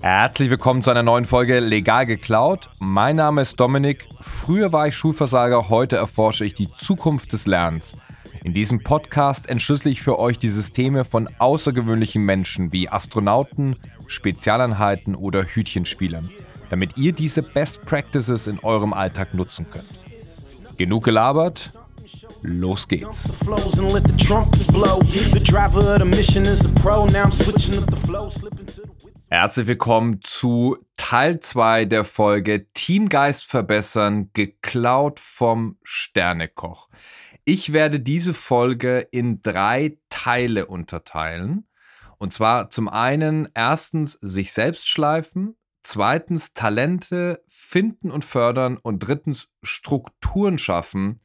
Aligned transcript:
Herzlich 0.00 0.50
willkommen 0.50 0.82
zu 0.82 0.90
einer 0.90 1.02
neuen 1.02 1.24
Folge 1.24 1.60
Legal 1.60 2.06
geklaut. 2.06 2.68
Mein 2.80 3.16
Name 3.16 3.42
ist 3.42 3.60
Dominik. 3.60 4.06
Früher 4.20 4.72
war 4.72 4.88
ich 4.88 4.96
Schulversager, 4.96 5.68
heute 5.68 5.96
erforsche 5.96 6.44
ich 6.44 6.54
die 6.54 6.68
Zukunft 6.70 7.32
des 7.32 7.46
Lernens. 7.46 7.96
In 8.42 8.54
diesem 8.54 8.82
Podcast 8.82 9.48
entschlüssel 9.48 9.92
ich 9.92 10.02
für 10.02 10.18
euch 10.18 10.38
die 10.38 10.48
Systeme 10.48 11.04
von 11.04 11.28
außergewöhnlichen 11.38 12.24
Menschen 12.24 12.72
wie 12.72 12.88
Astronauten, 12.88 13.76
Spezialeinheiten 14.06 15.14
oder 15.14 15.44
Hütchenspielern, 15.44 16.28
damit 16.70 16.96
ihr 16.96 17.12
diese 17.12 17.42
Best 17.42 17.82
Practices 17.82 18.46
in 18.46 18.58
eurem 18.60 18.92
Alltag 18.92 19.34
nutzen 19.34 19.66
könnt. 19.70 19.86
Genug 20.78 21.04
gelabert, 21.04 21.70
los 22.42 22.88
geht's. 22.88 23.40
Herzlich 29.28 29.66
willkommen 29.66 30.20
zu 30.22 30.76
Teil 30.96 31.40
2 31.40 31.84
der 31.84 32.04
Folge 32.04 32.66
Teamgeist 32.72 33.44
verbessern, 33.44 34.30
geklaut 34.32 35.20
vom 35.20 35.78
Sternekoch. 35.82 36.88
Ich 37.44 37.72
werde 37.72 38.00
diese 38.00 38.34
Folge 38.34 39.06
in 39.10 39.42
drei 39.42 39.98
Teile 40.08 40.66
unterteilen. 40.66 41.66
Und 42.18 42.32
zwar 42.32 42.70
zum 42.70 42.88
einen 42.88 43.48
erstens 43.54 44.18
sich 44.20 44.52
selbst 44.52 44.88
schleifen, 44.88 45.56
zweitens 45.82 46.52
Talente 46.52 47.42
finden 47.48 48.10
und 48.10 48.24
fördern 48.24 48.76
und 48.76 48.98
drittens 48.98 49.48
Strukturen 49.62 50.58
schaffen, 50.58 51.20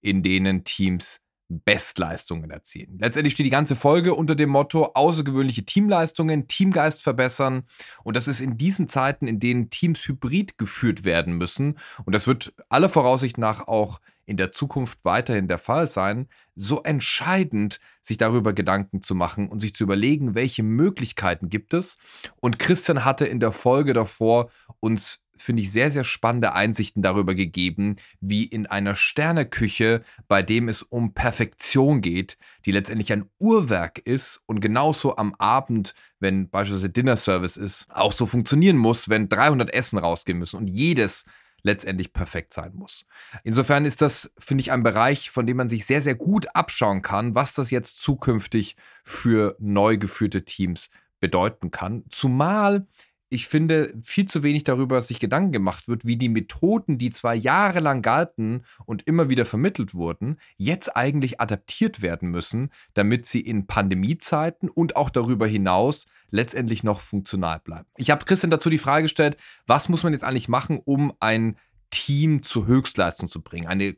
in 0.00 0.22
denen 0.22 0.64
Teams 0.64 1.20
Bestleistungen 1.50 2.50
erzielen. 2.50 2.98
Letztendlich 3.00 3.34
steht 3.34 3.46
die 3.46 3.50
ganze 3.50 3.74
Folge 3.74 4.14
unter 4.14 4.36
dem 4.36 4.50
Motto 4.50 4.92
außergewöhnliche 4.94 5.64
Teamleistungen, 5.64 6.46
Teamgeist 6.46 7.02
verbessern. 7.02 7.64
Und 8.04 8.16
das 8.16 8.28
ist 8.28 8.40
in 8.40 8.56
diesen 8.56 8.86
Zeiten, 8.86 9.26
in 9.26 9.40
denen 9.40 9.68
Teams 9.68 10.06
hybrid 10.06 10.58
geführt 10.58 11.04
werden 11.04 11.34
müssen. 11.34 11.76
Und 12.04 12.14
das 12.14 12.28
wird 12.28 12.54
aller 12.68 12.88
Voraussicht 12.88 13.36
nach 13.36 13.66
auch 13.66 14.00
in 14.26 14.36
der 14.36 14.52
Zukunft 14.52 15.04
weiterhin 15.04 15.48
der 15.48 15.58
Fall 15.58 15.88
sein, 15.88 16.28
so 16.54 16.84
entscheidend, 16.84 17.80
sich 18.00 18.16
darüber 18.16 18.52
Gedanken 18.52 19.02
zu 19.02 19.16
machen 19.16 19.48
und 19.48 19.58
sich 19.58 19.74
zu 19.74 19.82
überlegen, 19.82 20.36
welche 20.36 20.62
Möglichkeiten 20.62 21.48
gibt 21.48 21.74
es. 21.74 21.98
Und 22.40 22.60
Christian 22.60 23.04
hatte 23.04 23.26
in 23.26 23.40
der 23.40 23.50
Folge 23.50 23.92
davor 23.92 24.50
uns 24.78 25.18
finde 25.40 25.62
ich, 25.62 25.72
sehr, 25.72 25.90
sehr 25.90 26.04
spannende 26.04 26.52
Einsichten 26.52 27.02
darüber 27.02 27.34
gegeben, 27.34 27.96
wie 28.20 28.44
in 28.44 28.66
einer 28.66 28.94
Sterneküche, 28.94 30.02
bei 30.28 30.42
dem 30.42 30.68
es 30.68 30.82
um 30.82 31.14
Perfektion 31.14 32.00
geht, 32.00 32.36
die 32.66 32.72
letztendlich 32.72 33.12
ein 33.12 33.26
Uhrwerk 33.38 33.98
ist 33.98 34.42
und 34.46 34.60
genauso 34.60 35.16
am 35.16 35.34
Abend, 35.36 35.94
wenn 36.18 36.48
beispielsweise 36.50 36.90
Dinner 36.90 37.16
Service 37.16 37.56
ist, 37.56 37.86
auch 37.90 38.12
so 38.12 38.26
funktionieren 38.26 38.76
muss, 38.76 39.08
wenn 39.08 39.28
300 39.28 39.72
Essen 39.72 39.98
rausgehen 39.98 40.38
müssen 40.38 40.56
und 40.56 40.68
jedes 40.68 41.24
letztendlich 41.62 42.12
perfekt 42.12 42.52
sein 42.52 42.72
muss. 42.74 43.06
Insofern 43.44 43.84
ist 43.84 44.02
das, 44.02 44.32
finde 44.38 44.62
ich, 44.62 44.72
ein 44.72 44.82
Bereich, 44.82 45.30
von 45.30 45.46
dem 45.46 45.58
man 45.58 45.68
sich 45.68 45.86
sehr, 45.86 46.02
sehr 46.02 46.14
gut 46.14 46.54
abschauen 46.54 47.02
kann, 47.02 47.34
was 47.34 47.54
das 47.54 47.70
jetzt 47.70 47.98
zukünftig 47.98 48.76
für 49.04 49.56
neu 49.58 49.98
geführte 49.98 50.44
Teams 50.44 50.90
bedeuten 51.20 51.70
kann. 51.70 52.04
Zumal 52.08 52.86
ich 53.32 53.46
finde, 53.46 53.94
viel 54.02 54.26
zu 54.26 54.42
wenig 54.42 54.64
darüber 54.64 55.00
sich 55.00 55.20
Gedanken 55.20 55.52
gemacht 55.52 55.86
wird, 55.86 56.04
wie 56.04 56.16
die 56.16 56.28
Methoden, 56.28 56.98
die 56.98 57.10
zwar 57.10 57.32
jahrelang 57.32 58.02
galten 58.02 58.64
und 58.86 59.06
immer 59.06 59.28
wieder 59.28 59.46
vermittelt 59.46 59.94
wurden, 59.94 60.38
jetzt 60.56 60.96
eigentlich 60.96 61.40
adaptiert 61.40 62.02
werden 62.02 62.30
müssen, 62.30 62.70
damit 62.94 63.26
sie 63.26 63.40
in 63.40 63.68
Pandemiezeiten 63.68 64.68
und 64.68 64.96
auch 64.96 65.10
darüber 65.10 65.46
hinaus 65.46 66.06
letztendlich 66.30 66.82
noch 66.82 67.00
funktional 67.00 67.60
bleiben. 67.60 67.86
Ich 67.96 68.10
habe 68.10 68.24
Christian 68.24 68.50
dazu 68.50 68.68
die 68.68 68.78
Frage 68.78 69.02
gestellt, 69.02 69.36
was 69.64 69.88
muss 69.88 70.02
man 70.02 70.12
jetzt 70.12 70.24
eigentlich 70.24 70.48
machen, 70.48 70.80
um 70.84 71.12
ein 71.20 71.56
Team 71.90 72.42
zur 72.42 72.66
Höchstleistung 72.66 73.28
zu 73.28 73.42
bringen, 73.42 73.68
eine 73.68 73.96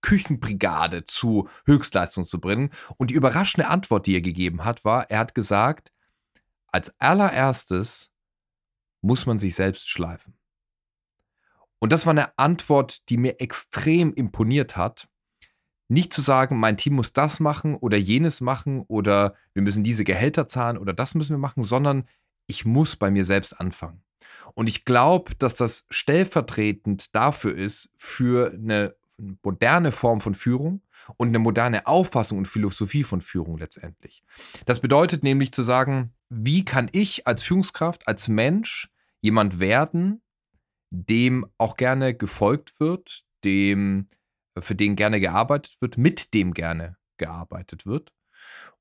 Küchenbrigade 0.00 1.04
zu 1.04 1.48
Höchstleistung 1.66 2.24
zu 2.24 2.40
bringen. 2.40 2.70
Und 2.96 3.10
die 3.10 3.14
überraschende 3.14 3.68
Antwort, 3.68 4.08
die 4.08 4.14
er 4.14 4.20
gegeben 4.20 4.64
hat, 4.64 4.84
war, 4.84 5.08
er 5.08 5.20
hat 5.20 5.36
gesagt, 5.36 5.92
als 6.66 6.92
allererstes 6.98 8.11
muss 9.02 9.26
man 9.26 9.38
sich 9.38 9.54
selbst 9.54 9.90
schleifen? 9.90 10.34
Und 11.78 11.92
das 11.92 12.06
war 12.06 12.12
eine 12.12 12.38
Antwort, 12.38 13.08
die 13.08 13.16
mir 13.16 13.40
extrem 13.40 14.14
imponiert 14.14 14.76
hat. 14.76 15.08
Nicht 15.88 16.12
zu 16.12 16.22
sagen, 16.22 16.58
mein 16.58 16.76
Team 16.76 16.94
muss 16.94 17.12
das 17.12 17.40
machen 17.40 17.74
oder 17.74 17.96
jenes 17.96 18.40
machen 18.40 18.84
oder 18.86 19.34
wir 19.52 19.62
müssen 19.62 19.82
diese 19.82 20.04
Gehälter 20.04 20.46
zahlen 20.46 20.78
oder 20.78 20.92
das 20.92 21.14
müssen 21.14 21.34
wir 21.34 21.40
machen, 21.40 21.64
sondern 21.64 22.08
ich 22.46 22.64
muss 22.64 22.96
bei 22.96 23.10
mir 23.10 23.24
selbst 23.24 23.58
anfangen. 23.60 24.02
Und 24.54 24.68
ich 24.68 24.84
glaube, 24.84 25.34
dass 25.36 25.56
das 25.56 25.84
stellvertretend 25.90 27.14
dafür 27.14 27.54
ist, 27.54 27.90
für 27.96 28.52
eine 28.52 28.94
moderne 29.42 29.92
Form 29.92 30.20
von 30.20 30.34
Führung 30.34 30.82
und 31.16 31.28
eine 31.28 31.38
moderne 31.38 31.86
Auffassung 31.86 32.38
und 32.38 32.48
Philosophie 32.48 33.04
von 33.04 33.20
Führung 33.20 33.58
letztendlich. 33.58 34.22
Das 34.66 34.80
bedeutet 34.80 35.22
nämlich 35.22 35.52
zu 35.52 35.62
sagen, 35.62 36.12
wie 36.28 36.64
kann 36.64 36.88
ich 36.92 37.26
als 37.26 37.42
Führungskraft, 37.42 38.08
als 38.08 38.28
Mensch 38.28 38.91
jemand 39.22 39.60
werden, 39.60 40.22
dem 40.90 41.46
auch 41.56 41.76
gerne 41.76 42.14
gefolgt 42.14 42.78
wird, 42.78 43.22
dem, 43.44 44.08
für 44.58 44.74
den 44.74 44.94
gerne 44.96 45.20
gearbeitet 45.20 45.80
wird, 45.80 45.96
mit 45.96 46.34
dem 46.34 46.52
gerne 46.52 46.96
gearbeitet 47.16 47.86
wird. 47.86 48.12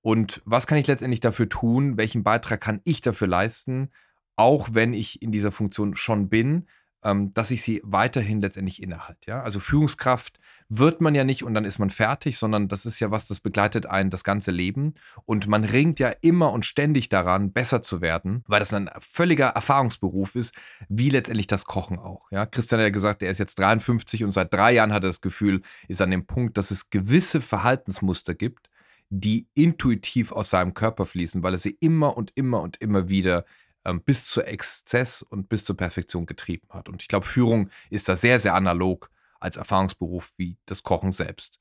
Und 0.01 0.41
was 0.45 0.67
kann 0.67 0.77
ich 0.77 0.87
letztendlich 0.87 1.19
dafür 1.19 1.47
tun? 1.47 1.97
Welchen 1.97 2.23
Beitrag 2.23 2.59
kann 2.59 2.81
ich 2.83 3.01
dafür 3.01 3.27
leisten, 3.27 3.91
auch 4.35 4.69
wenn 4.73 4.93
ich 4.93 5.21
in 5.21 5.31
dieser 5.31 5.51
Funktion 5.51 5.95
schon 5.95 6.27
bin, 6.27 6.67
ähm, 7.03 7.33
dass 7.33 7.51
ich 7.51 7.61
sie 7.61 7.81
weiterhin 7.83 8.41
letztendlich 8.41 8.81
innehalte. 8.81 9.29
Ja? 9.29 9.43
Also 9.43 9.59
Führungskraft 9.59 10.39
wird 10.73 11.01
man 11.01 11.13
ja 11.15 11.25
nicht 11.25 11.43
und 11.43 11.53
dann 11.53 11.65
ist 11.65 11.79
man 11.79 11.89
fertig, 11.89 12.37
sondern 12.37 12.69
das 12.69 12.85
ist 12.85 13.01
ja 13.01 13.11
was, 13.11 13.27
das 13.27 13.41
begleitet 13.41 13.87
einen 13.87 14.09
das 14.09 14.23
ganze 14.23 14.51
Leben. 14.51 14.93
Und 15.25 15.47
man 15.47 15.65
ringt 15.65 15.99
ja 15.99 16.13
immer 16.21 16.53
und 16.53 16.65
ständig 16.65 17.09
daran, 17.09 17.51
besser 17.51 17.81
zu 17.81 17.99
werden, 17.99 18.45
weil 18.47 18.61
das 18.61 18.73
ein 18.73 18.89
völliger 18.99 19.47
Erfahrungsberuf 19.47 20.35
ist, 20.35 20.55
wie 20.87 21.09
letztendlich 21.09 21.47
das 21.47 21.65
Kochen 21.65 21.99
auch. 21.99 22.31
Ja? 22.31 22.45
Christian 22.45 22.79
hat 22.79 22.85
ja 22.85 22.89
gesagt, 22.89 23.21
er 23.21 23.29
ist 23.29 23.37
jetzt 23.37 23.59
53 23.59 24.23
und 24.23 24.31
seit 24.31 24.53
drei 24.53 24.71
Jahren 24.71 24.93
hat 24.93 25.03
er 25.03 25.09
das 25.09 25.19
Gefühl, 25.19 25.61
ist 25.89 26.01
an 26.01 26.09
dem 26.09 26.25
Punkt, 26.25 26.57
dass 26.57 26.71
es 26.71 26.89
gewisse 26.89 27.41
Verhaltensmuster 27.41 28.33
gibt, 28.33 28.69
die 29.09 29.47
intuitiv 29.53 30.31
aus 30.31 30.51
seinem 30.51 30.73
Körper 30.73 31.05
fließen, 31.05 31.43
weil 31.43 31.53
er 31.53 31.59
sie 31.59 31.75
immer 31.81 32.15
und 32.15 32.31
immer 32.35 32.61
und 32.61 32.77
immer 32.77 33.09
wieder 33.09 33.43
ähm, 33.83 34.01
bis 34.01 34.25
zu 34.25 34.41
Exzess 34.41 35.21
und 35.21 35.49
bis 35.49 35.65
zur 35.65 35.75
Perfektion 35.75 36.25
getrieben 36.25 36.67
hat. 36.69 36.87
Und 36.87 37.01
ich 37.01 37.09
glaube, 37.09 37.25
Führung 37.25 37.69
ist 37.89 38.07
da 38.07 38.15
sehr, 38.15 38.39
sehr 38.39 38.53
analog 38.53 39.09
als 39.41 39.57
Erfahrungsberuf 39.57 40.33
wie 40.37 40.57
das 40.65 40.83
Kochen 40.83 41.11
selbst. 41.11 41.59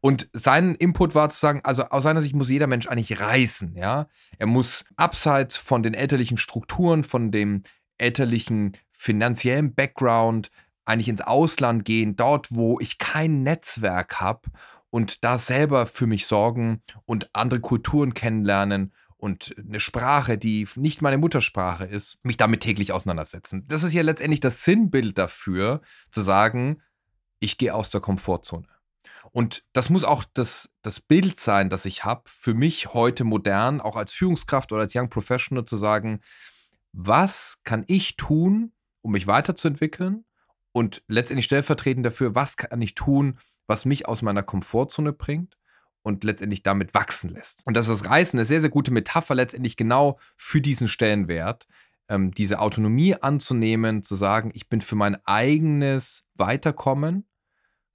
Und 0.00 0.28
sein 0.32 0.74
Input 0.74 1.14
war 1.14 1.30
zu 1.30 1.38
sagen, 1.38 1.60
also 1.64 1.84
aus 1.84 2.02
seiner 2.02 2.20
Sicht 2.20 2.34
muss 2.34 2.50
jeder 2.50 2.66
Mensch 2.66 2.86
eigentlich 2.86 3.20
reißen, 3.20 3.74
ja. 3.76 4.06
Er 4.38 4.46
muss 4.46 4.84
abseits 4.96 5.56
von 5.56 5.82
den 5.82 5.94
elterlichen 5.94 6.36
Strukturen, 6.36 7.04
von 7.04 7.32
dem 7.32 7.62
elterlichen 7.98 8.76
finanziellen 8.90 9.74
Background 9.74 10.50
eigentlich 10.84 11.08
ins 11.08 11.20
Ausland 11.20 11.84
gehen, 11.84 12.16
dort, 12.16 12.48
wo 12.50 12.78
ich 12.80 12.98
kein 12.98 13.42
Netzwerk 13.42 14.20
habe 14.20 14.50
und 14.90 15.24
da 15.24 15.38
selber 15.38 15.86
für 15.86 16.06
mich 16.06 16.26
sorgen 16.26 16.82
und 17.06 17.30
andere 17.32 17.60
Kulturen 17.60 18.14
kennenlernen 18.14 18.92
und 19.16 19.54
eine 19.56 19.78
Sprache, 19.78 20.36
die 20.36 20.66
nicht 20.74 21.00
meine 21.00 21.16
Muttersprache 21.16 21.84
ist, 21.84 22.18
mich 22.24 22.36
damit 22.36 22.60
täglich 22.60 22.92
auseinandersetzen. 22.92 23.64
Das 23.68 23.84
ist 23.84 23.92
ja 23.92 24.02
letztendlich 24.02 24.40
das 24.40 24.64
Sinnbild 24.64 25.16
dafür, 25.16 25.80
zu 26.10 26.20
sagen, 26.20 26.82
ich 27.42 27.58
gehe 27.58 27.74
aus 27.74 27.90
der 27.90 28.00
Komfortzone. 28.00 28.66
Und 29.32 29.64
das 29.72 29.88
muss 29.88 30.04
auch 30.04 30.24
das, 30.34 30.70
das 30.82 31.00
Bild 31.00 31.38
sein, 31.38 31.70
das 31.70 31.86
ich 31.86 32.04
habe, 32.04 32.22
für 32.26 32.54
mich 32.54 32.92
heute 32.92 33.24
modern, 33.24 33.80
auch 33.80 33.96
als 33.96 34.12
Führungskraft 34.12 34.72
oder 34.72 34.82
als 34.82 34.94
Young 34.94 35.08
Professional 35.08 35.64
zu 35.64 35.76
sagen, 35.76 36.20
was 36.92 37.60
kann 37.64 37.84
ich 37.86 38.16
tun, 38.16 38.72
um 39.00 39.12
mich 39.12 39.26
weiterzuentwickeln? 39.26 40.24
Und 40.72 41.02
letztendlich 41.08 41.46
stellvertretend 41.46 42.04
dafür, 42.04 42.34
was 42.34 42.56
kann 42.56 42.80
ich 42.82 42.94
tun, 42.94 43.38
was 43.66 43.84
mich 43.84 44.06
aus 44.06 44.22
meiner 44.22 44.42
Komfortzone 44.42 45.12
bringt? 45.12 45.56
und 46.04 46.24
letztendlich 46.24 46.64
damit 46.64 46.94
wachsen 46.94 47.30
lässt. 47.30 47.64
Und 47.64 47.76
das 47.76 47.88
ist 47.88 48.00
das 48.02 48.10
Reißen 48.10 48.36
eine 48.36 48.44
sehr, 48.44 48.60
sehr 48.60 48.70
gute 48.70 48.90
Metapher 48.90 49.36
letztendlich 49.36 49.76
genau 49.76 50.18
für 50.36 50.60
diesen 50.60 50.88
Stellenwert, 50.88 51.68
ähm, 52.08 52.32
diese 52.32 52.58
Autonomie 52.58 53.14
anzunehmen, 53.14 54.02
zu 54.02 54.16
sagen, 54.16 54.50
ich 54.52 54.68
bin 54.68 54.80
für 54.80 54.96
mein 54.96 55.24
eigenes 55.26 56.24
Weiterkommen 56.34 57.24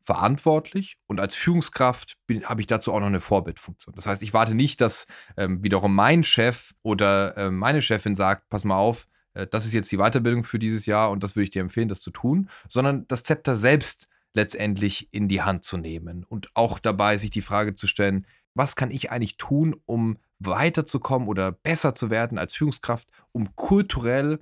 verantwortlich 0.08 0.96
und 1.08 1.20
als 1.20 1.36
Führungskraft 1.36 2.16
habe 2.46 2.62
ich 2.62 2.68
dazu 2.68 2.94
auch 2.94 3.02
noch 3.02 3.08
eine 3.08 3.20
Vorbildfunktion. 3.20 3.94
Das 3.94 4.08
heißt, 4.08 4.24
ich 4.24 4.34
warte 4.34 4.56
nicht, 4.56 4.80
dass 4.80 5.06
ähm, 5.36 5.62
wiederum 5.62 5.94
mein 5.94 6.24
Chef 6.24 6.74
oder 6.82 7.36
äh, 7.36 7.52
meine 7.52 7.82
Chefin 7.82 8.16
sagt, 8.16 8.48
pass 8.48 8.64
mal 8.64 8.78
auf, 8.78 9.06
äh, 9.34 9.48
das 9.48 9.66
ist 9.66 9.74
jetzt 9.74 9.92
die 9.92 9.98
Weiterbildung 9.98 10.46
für 10.46 10.60
dieses 10.60 10.86
Jahr 10.86 11.12
und 11.12 11.24
das 11.24 11.36
würde 11.36 11.44
ich 11.44 11.50
dir 11.50 11.62
empfehlen, 11.62 11.90
das 11.90 12.00
zu 12.00 12.12
tun, 12.12 12.50
sondern 12.70 13.06
das 13.10 13.24
Zepter 13.24 13.58
selbst 13.58 14.08
letztendlich 14.34 15.10
in 15.12 15.28
die 15.28 15.42
Hand 15.42 15.66
zu 15.66 15.76
nehmen 15.76 16.24
und 16.24 16.52
auch 16.54 16.80
dabei 16.80 17.18
sich 17.18 17.30
die 17.30 17.42
Frage 17.42 17.76
zu 17.76 17.86
stellen, 17.86 18.26
was 18.54 18.78
kann 18.78 18.92
ich 18.92 19.12
eigentlich 19.12 19.36
tun, 19.36 19.76
um 19.86 20.20
weiterzukommen 20.40 21.28
oder 21.28 21.52
besser 21.52 21.96
zu 21.96 22.10
werden 22.10 22.38
als 22.38 22.56
Führungskraft, 22.56 23.10
um 23.34 23.58
kulturell 23.58 24.40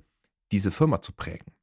diese 0.52 0.70
Firma 0.70 1.00
zu 1.00 1.12
prägen. 1.12 1.55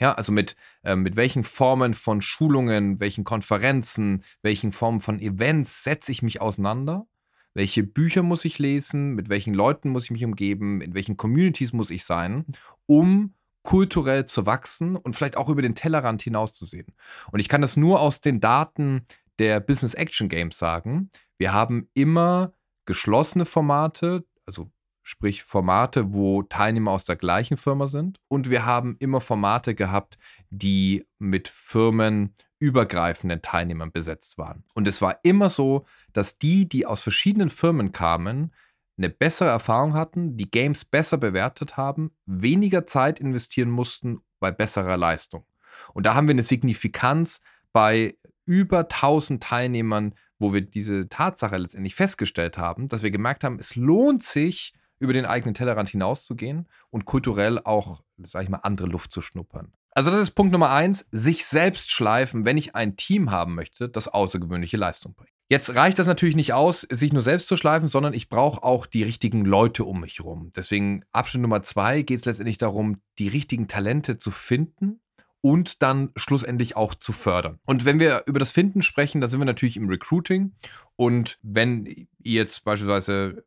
Ja, 0.00 0.12
also 0.12 0.32
mit, 0.32 0.56
äh, 0.84 0.94
mit 0.94 1.16
welchen 1.16 1.42
Formen 1.44 1.94
von 1.94 2.22
Schulungen, 2.22 3.00
welchen 3.00 3.24
Konferenzen, 3.24 4.22
welchen 4.42 4.72
Formen 4.72 5.00
von 5.00 5.18
Events 5.20 5.82
setze 5.82 6.12
ich 6.12 6.22
mich 6.22 6.40
auseinander? 6.40 7.06
Welche 7.54 7.82
Bücher 7.82 8.22
muss 8.22 8.44
ich 8.44 8.60
lesen? 8.60 9.14
Mit 9.14 9.28
welchen 9.28 9.54
Leuten 9.54 9.90
muss 9.90 10.04
ich 10.04 10.10
mich 10.12 10.24
umgeben? 10.24 10.80
In 10.80 10.94
welchen 10.94 11.16
Communities 11.16 11.72
muss 11.72 11.90
ich 11.90 12.04
sein, 12.04 12.44
um 12.86 13.34
kulturell 13.62 14.26
zu 14.26 14.46
wachsen 14.46 14.94
und 14.94 15.16
vielleicht 15.16 15.36
auch 15.36 15.48
über 15.48 15.62
den 15.62 15.74
Tellerrand 15.74 16.22
hinauszusehen? 16.22 16.86
Und 17.32 17.40
ich 17.40 17.48
kann 17.48 17.60
das 17.60 17.76
nur 17.76 18.00
aus 18.00 18.20
den 18.20 18.40
Daten 18.40 19.04
der 19.40 19.58
Business 19.58 19.94
Action 19.94 20.28
Games 20.28 20.58
sagen. 20.58 21.10
Wir 21.38 21.52
haben 21.52 21.88
immer 21.94 22.52
geschlossene 22.86 23.46
Formate, 23.46 24.24
also 24.46 24.70
sprich 25.08 25.42
Formate, 25.42 26.12
wo 26.12 26.42
Teilnehmer 26.42 26.90
aus 26.90 27.06
der 27.06 27.16
gleichen 27.16 27.56
Firma 27.56 27.86
sind. 27.86 28.20
Und 28.28 28.50
wir 28.50 28.66
haben 28.66 28.96
immer 28.98 29.22
Formate 29.22 29.74
gehabt, 29.74 30.18
die 30.50 31.06
mit 31.18 31.48
firmenübergreifenden 31.48 33.40
Teilnehmern 33.40 33.90
besetzt 33.90 34.36
waren. 34.36 34.64
Und 34.74 34.86
es 34.86 35.00
war 35.00 35.20
immer 35.22 35.48
so, 35.48 35.86
dass 36.12 36.36
die, 36.36 36.68
die 36.68 36.84
aus 36.84 37.00
verschiedenen 37.00 37.48
Firmen 37.48 37.92
kamen, 37.92 38.52
eine 38.98 39.08
bessere 39.08 39.48
Erfahrung 39.48 39.94
hatten, 39.94 40.36
die 40.36 40.50
Games 40.50 40.84
besser 40.84 41.16
bewertet 41.16 41.78
haben, 41.78 42.10
weniger 42.26 42.84
Zeit 42.84 43.18
investieren 43.18 43.70
mussten 43.70 44.20
bei 44.40 44.50
besserer 44.50 44.98
Leistung. 44.98 45.46
Und 45.94 46.04
da 46.04 46.16
haben 46.16 46.26
wir 46.26 46.34
eine 46.34 46.42
Signifikanz 46.42 47.40
bei 47.72 48.18
über 48.44 48.80
1000 48.80 49.42
Teilnehmern, 49.42 50.14
wo 50.38 50.52
wir 50.52 50.60
diese 50.60 51.08
Tatsache 51.08 51.56
letztendlich 51.56 51.94
festgestellt 51.94 52.58
haben, 52.58 52.88
dass 52.88 53.02
wir 53.02 53.10
gemerkt 53.10 53.42
haben, 53.42 53.58
es 53.58 53.74
lohnt 53.74 54.22
sich, 54.22 54.74
über 54.98 55.12
den 55.12 55.26
eigenen 55.26 55.54
Tellerrand 55.54 55.88
hinauszugehen 55.88 56.68
und 56.90 57.04
kulturell 57.04 57.58
auch, 57.58 58.02
sag 58.24 58.42
ich 58.42 58.48
mal, 58.48 58.58
andere 58.58 58.88
Luft 58.88 59.12
zu 59.12 59.22
schnuppern. 59.22 59.72
Also 59.92 60.10
das 60.10 60.20
ist 60.20 60.30
Punkt 60.32 60.52
Nummer 60.52 60.70
eins, 60.70 61.08
sich 61.10 61.44
selbst 61.44 61.90
schleifen, 61.90 62.44
wenn 62.44 62.56
ich 62.56 62.74
ein 62.74 62.96
Team 62.96 63.30
haben 63.30 63.54
möchte, 63.54 63.88
das 63.88 64.08
außergewöhnliche 64.08 64.76
Leistung 64.76 65.14
bringt. 65.14 65.32
Jetzt 65.50 65.74
reicht 65.74 65.98
das 65.98 66.06
natürlich 66.06 66.36
nicht 66.36 66.52
aus, 66.52 66.82
sich 66.90 67.12
nur 67.12 67.22
selbst 67.22 67.48
zu 67.48 67.56
schleifen, 67.56 67.88
sondern 67.88 68.12
ich 68.12 68.28
brauche 68.28 68.62
auch 68.62 68.84
die 68.84 69.02
richtigen 69.02 69.46
Leute 69.46 69.84
um 69.84 70.00
mich 70.00 70.18
herum. 70.18 70.50
Deswegen 70.54 71.04
Abschnitt 71.10 71.42
Nummer 71.42 71.62
zwei 71.62 72.02
geht 72.02 72.18
es 72.18 72.26
letztendlich 72.26 72.58
darum, 72.58 73.00
die 73.18 73.28
richtigen 73.28 73.66
Talente 73.66 74.18
zu 74.18 74.30
finden 74.30 75.00
und 75.40 75.82
dann 75.82 76.10
schlussendlich 76.16 76.76
auch 76.76 76.94
zu 76.94 77.12
fördern. 77.12 77.58
Und 77.64 77.84
wenn 77.86 77.98
wir 77.98 78.24
über 78.26 78.38
das 78.38 78.50
Finden 78.50 78.82
sprechen, 78.82 79.20
da 79.22 79.28
sind 79.28 79.40
wir 79.40 79.46
natürlich 79.46 79.78
im 79.78 79.88
Recruiting. 79.88 80.52
Und 80.96 81.38
wenn 81.42 81.86
ihr 81.86 82.06
jetzt 82.18 82.64
beispielsweise 82.64 83.44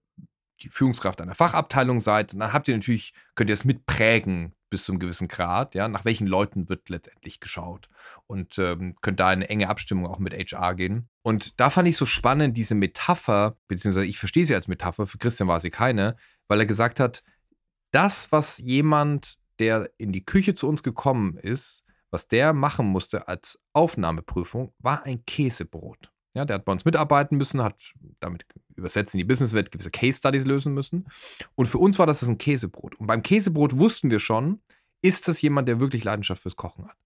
die 0.63 0.69
Führungskraft 0.69 1.21
einer 1.21 1.35
Fachabteilung 1.35 2.01
seid, 2.01 2.33
dann 2.33 2.53
habt 2.53 2.67
ihr 2.67 2.75
natürlich, 2.75 3.13
könnt 3.35 3.49
ihr 3.49 3.53
es 3.53 3.65
mitprägen 3.65 4.53
bis 4.69 4.85
zu 4.85 4.93
einem 4.93 4.99
gewissen 4.99 5.27
Grad, 5.27 5.75
ja, 5.75 5.87
nach 5.87 6.05
welchen 6.05 6.27
Leuten 6.27 6.69
wird 6.69 6.89
letztendlich 6.89 7.41
geschaut. 7.41 7.89
Und 8.25 8.57
ähm, 8.57 8.95
könnt 9.01 9.19
da 9.19 9.27
eine 9.27 9.49
enge 9.49 9.67
Abstimmung 9.67 10.07
auch 10.07 10.17
mit 10.17 10.33
HR 10.33 10.75
gehen. 10.75 11.09
Und 11.21 11.59
da 11.59 11.69
fand 11.69 11.89
ich 11.89 11.97
so 11.97 12.05
spannend, 12.05 12.55
diese 12.55 12.73
Metapher, 12.73 13.57
beziehungsweise 13.67 14.07
ich 14.07 14.17
verstehe 14.17 14.45
sie 14.45 14.55
als 14.55 14.69
Metapher, 14.69 15.07
für 15.07 15.17
Christian 15.17 15.49
war 15.49 15.59
sie 15.59 15.71
keine, 15.71 16.15
weil 16.47 16.59
er 16.59 16.65
gesagt 16.65 16.99
hat, 16.99 17.21
das, 17.91 18.31
was 18.31 18.59
jemand, 18.59 19.39
der 19.59 19.91
in 19.97 20.13
die 20.13 20.25
Küche 20.25 20.53
zu 20.53 20.69
uns 20.69 20.83
gekommen 20.83 21.37
ist, 21.37 21.83
was 22.09 22.27
der 22.27 22.53
machen 22.53 22.87
musste 22.87 23.27
als 23.27 23.59
Aufnahmeprüfung, 23.73 24.73
war 24.79 25.03
ein 25.03 25.25
Käsebrot. 25.25 26.11
Ja, 26.33 26.45
der 26.45 26.55
hat 26.55 26.65
bei 26.65 26.71
uns 26.71 26.85
mitarbeiten 26.85 27.37
müssen, 27.37 27.61
hat 27.61 27.93
damit 28.21 28.45
übersetzt 28.81 29.13
in 29.13 29.19
die 29.19 29.23
Businesswelt 29.23 29.71
gewisse 29.71 29.91
Case 29.91 30.19
Studies 30.19 30.45
lösen 30.45 30.73
müssen. 30.73 31.07
Und 31.55 31.67
für 31.67 31.77
uns 31.77 31.97
war 31.99 32.05
das 32.05 32.21
ein 32.23 32.37
Käsebrot. 32.37 32.95
Und 32.95 33.07
beim 33.07 33.23
Käsebrot 33.23 33.77
wussten 33.77 34.11
wir 34.11 34.19
schon, 34.19 34.61
ist 35.01 35.27
das 35.27 35.41
jemand, 35.41 35.67
der 35.67 35.79
wirklich 35.79 36.03
Leidenschaft 36.03 36.41
fürs 36.41 36.55
Kochen 36.55 36.87
hat. 36.87 36.97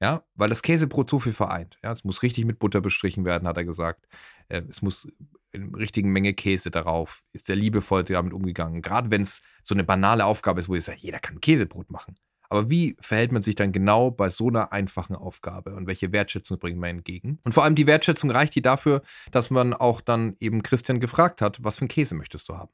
Ja, 0.00 0.24
weil 0.34 0.48
das 0.48 0.62
Käsebrot 0.62 1.08
so 1.08 1.20
viel 1.20 1.32
vereint. 1.32 1.78
Ja, 1.82 1.92
es 1.92 2.02
muss 2.02 2.22
richtig 2.22 2.44
mit 2.44 2.58
Butter 2.58 2.80
bestrichen 2.80 3.24
werden, 3.24 3.46
hat 3.46 3.56
er 3.56 3.64
gesagt. 3.64 4.08
Äh, 4.48 4.62
es 4.68 4.82
muss 4.82 5.06
in 5.52 5.72
richtigen 5.76 6.10
Menge 6.10 6.34
Käse 6.34 6.72
darauf. 6.72 7.22
Ist 7.32 7.48
der 7.48 7.54
liebevoll 7.54 8.02
damit 8.02 8.32
umgegangen. 8.32 8.82
Gerade 8.82 9.12
wenn 9.12 9.20
es 9.20 9.42
so 9.62 9.74
eine 9.76 9.84
banale 9.84 10.24
Aufgabe 10.24 10.58
ist, 10.58 10.68
wo 10.68 10.74
ihr 10.74 10.80
sagt, 10.80 11.02
jeder 11.02 11.20
kann 11.20 11.40
Käsebrot 11.40 11.90
machen. 11.90 12.16
Aber 12.52 12.68
wie 12.68 12.98
verhält 13.00 13.32
man 13.32 13.40
sich 13.40 13.54
dann 13.54 13.72
genau 13.72 14.10
bei 14.10 14.28
so 14.28 14.48
einer 14.48 14.74
einfachen 14.74 15.16
Aufgabe 15.16 15.74
und 15.74 15.86
welche 15.86 16.12
Wertschätzung 16.12 16.58
bringt 16.58 16.78
man 16.78 16.90
entgegen? 16.90 17.38
Und 17.44 17.52
vor 17.52 17.64
allem 17.64 17.74
die 17.74 17.86
Wertschätzung 17.86 18.30
reicht 18.30 18.54
die 18.54 18.60
dafür, 18.60 19.00
dass 19.30 19.48
man 19.48 19.72
auch 19.72 20.02
dann 20.02 20.36
eben 20.38 20.62
Christian 20.62 21.00
gefragt 21.00 21.40
hat, 21.40 21.64
was 21.64 21.78
für 21.78 21.84
einen 21.84 21.88
Käse 21.88 22.14
möchtest 22.14 22.50
du 22.50 22.58
haben? 22.58 22.70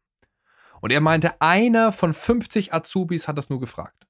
Und 0.81 0.91
er 0.91 1.01
meinte, 1.01 1.41
einer 1.41 1.93
von 1.93 2.13
50 2.13 2.75
Azubis 2.75 3.29
hat 3.29 3.39
das 3.39 3.51
nur 3.51 3.61
gefragt. 3.61 4.09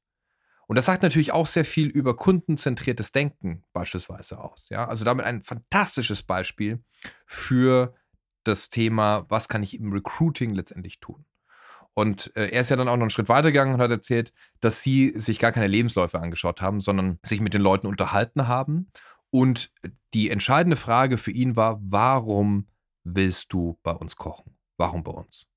Und 0.69 0.77
das 0.77 0.87
sagt 0.87 1.03
natürlich 1.03 1.33
auch 1.33 1.47
sehr 1.47 1.67
viel 1.67 1.89
über 1.89 2.17
kundenzentriertes 2.17 3.13
Denken 3.13 3.63
beispielsweise 3.75 4.39
aus. 4.39 4.71
Ja? 4.71 4.89
Also 4.89 5.05
damit 5.05 5.27
ein 5.27 5.43
fantastisches 5.43 6.23
Beispiel 6.23 6.83
für 7.27 7.95
das 8.45 8.71
Thema, 8.71 9.27
was 9.29 9.49
kann 9.49 9.63
ich 9.63 9.79
im 9.79 9.93
Recruiting 9.93 10.55
letztendlich 10.55 10.99
tun. 11.01 11.27
Und 11.99 12.31
äh, 12.37 12.51
er 12.51 12.61
ist 12.61 12.69
ja 12.69 12.77
dann 12.77 12.87
auch 12.87 12.95
noch 12.95 13.03
einen 13.03 13.11
Schritt 13.11 13.29
weiter 13.29 13.51
gegangen 13.51 13.75
und 13.75 13.81
hat 13.81 13.91
erzählt, 13.91 14.33
dass 14.61 14.85
sie 14.85 15.15
sich 15.17 15.41
gar 15.41 15.51
keine 15.51 15.67
Lebensläufe 15.67 16.21
angeschaut 16.21 16.63
haben, 16.63 16.81
sondern 16.81 17.19
sich 17.25 17.41
mit 17.41 17.55
den 17.55 17.61
Leuten 17.61 17.89
unterhalten 17.89 18.47
haben. 18.47 18.93
Und 19.31 19.73
die 20.15 20.31
entscheidende 20.31 20.77
Frage 20.77 21.19
für 21.19 21.33
ihn 21.33 21.57
war, 21.57 21.81
warum 21.83 22.69
willst 23.03 23.53
du 23.53 23.81
bei 23.83 23.91
uns 23.91 24.15
kochen? 24.15 24.57
Warum 24.77 25.03
bei 25.03 25.11
uns? 25.11 25.49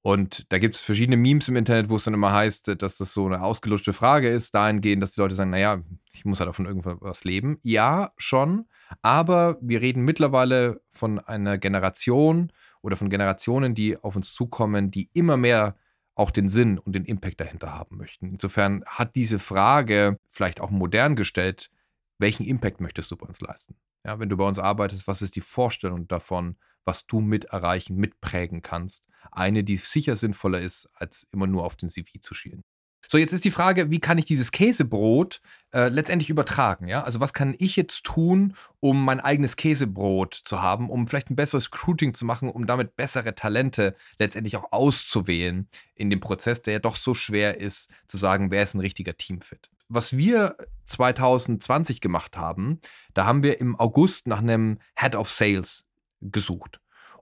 Und 0.00 0.50
da 0.50 0.58
gibt 0.58 0.72
es 0.72 0.80
verschiedene 0.80 1.18
Memes 1.18 1.48
im 1.48 1.56
Internet, 1.56 1.90
wo 1.90 1.96
es 1.96 2.04
dann 2.04 2.14
immer 2.14 2.32
heißt, 2.32 2.68
dass 2.80 2.96
das 2.96 3.12
so 3.12 3.26
eine 3.26 3.42
ausgelutschte 3.42 3.92
Frage 3.92 4.30
ist, 4.30 4.54
dahingehend, 4.54 5.02
dass 5.02 5.12
die 5.12 5.20
Leute 5.20 5.34
sagen, 5.34 5.50
naja, 5.50 5.82
ich 6.12 6.24
muss 6.24 6.40
halt 6.40 6.48
davon 6.48 6.64
irgendwas 6.64 7.24
leben. 7.24 7.58
Ja, 7.62 8.12
schon, 8.16 8.68
aber 9.02 9.58
wir 9.60 9.82
reden 9.82 10.02
mittlerweile 10.02 10.80
von 10.88 11.18
einer 11.18 11.58
Generation 11.58 12.50
oder 12.82 12.96
von 12.96 13.10
Generationen, 13.10 13.74
die 13.74 13.96
auf 13.96 14.16
uns 14.16 14.32
zukommen, 14.32 14.90
die 14.90 15.10
immer 15.12 15.36
mehr 15.36 15.76
auch 16.14 16.30
den 16.30 16.48
Sinn 16.48 16.78
und 16.78 16.94
den 16.94 17.04
Impact 17.04 17.40
dahinter 17.40 17.72
haben 17.72 17.96
möchten. 17.96 18.28
Insofern 18.28 18.84
hat 18.86 19.16
diese 19.16 19.38
Frage 19.38 20.18
vielleicht 20.26 20.60
auch 20.60 20.70
modern 20.70 21.16
gestellt, 21.16 21.70
welchen 22.18 22.44
Impact 22.46 22.80
möchtest 22.80 23.10
du 23.10 23.16
bei 23.16 23.26
uns 23.26 23.40
leisten? 23.40 23.76
Ja, 24.04 24.18
wenn 24.18 24.28
du 24.28 24.36
bei 24.36 24.46
uns 24.46 24.58
arbeitest, 24.58 25.06
was 25.06 25.22
ist 25.22 25.36
die 25.36 25.40
Vorstellung 25.40 26.08
davon, 26.08 26.56
was 26.84 27.06
du 27.06 27.20
mit 27.20 27.46
erreichen, 27.46 27.96
mitprägen 27.96 28.62
kannst? 28.62 29.08
Eine, 29.30 29.64
die 29.64 29.76
sicher 29.76 30.16
sinnvoller 30.16 30.60
ist, 30.60 30.88
als 30.94 31.26
immer 31.32 31.46
nur 31.46 31.64
auf 31.64 31.76
den 31.76 31.88
CV 31.88 32.18
zu 32.20 32.34
schielen. 32.34 32.62
So, 33.08 33.18
jetzt 33.18 33.32
ist 33.32 33.44
die 33.44 33.50
Frage, 33.50 33.90
wie 33.90 33.98
kann 33.98 34.18
ich 34.18 34.24
dieses 34.24 34.52
Käsebrot 34.52 35.40
äh, 35.72 35.88
letztendlich 35.88 36.30
übertragen? 36.30 36.86
Ja? 36.86 37.02
Also, 37.02 37.20
was 37.20 37.32
kann 37.32 37.54
ich 37.58 37.76
jetzt 37.76 38.04
tun, 38.04 38.54
um 38.78 39.04
mein 39.04 39.20
eigenes 39.20 39.56
Käsebrot 39.56 40.34
zu 40.34 40.62
haben, 40.62 40.90
um 40.90 41.08
vielleicht 41.08 41.30
ein 41.30 41.36
besseres 41.36 41.72
Recruiting 41.72 42.12
zu 42.12 42.24
machen, 42.24 42.48
um 42.48 42.66
damit 42.66 42.96
bessere 42.96 43.34
Talente 43.34 43.96
letztendlich 44.18 44.56
auch 44.56 44.72
auszuwählen 44.72 45.68
in 45.94 46.10
dem 46.10 46.20
Prozess, 46.20 46.62
der 46.62 46.74
ja 46.74 46.78
doch 46.78 46.96
so 46.96 47.14
schwer 47.14 47.60
ist, 47.60 47.90
zu 48.06 48.16
sagen, 48.16 48.50
wer 48.50 48.62
ist 48.62 48.74
ein 48.74 48.80
richtiger 48.80 49.16
Teamfit. 49.16 49.70
Was 49.88 50.16
wir 50.16 50.56
2020 50.84 52.00
gemacht 52.00 52.36
haben, 52.36 52.80
da 53.12 53.26
haben 53.26 53.42
wir 53.42 53.60
im 53.60 53.74
August 53.74 54.28
nach 54.28 54.38
einem 54.38 54.78
Head 54.96 55.16
of 55.16 55.28
Sales 55.28 55.84
gesucht. 56.20 56.80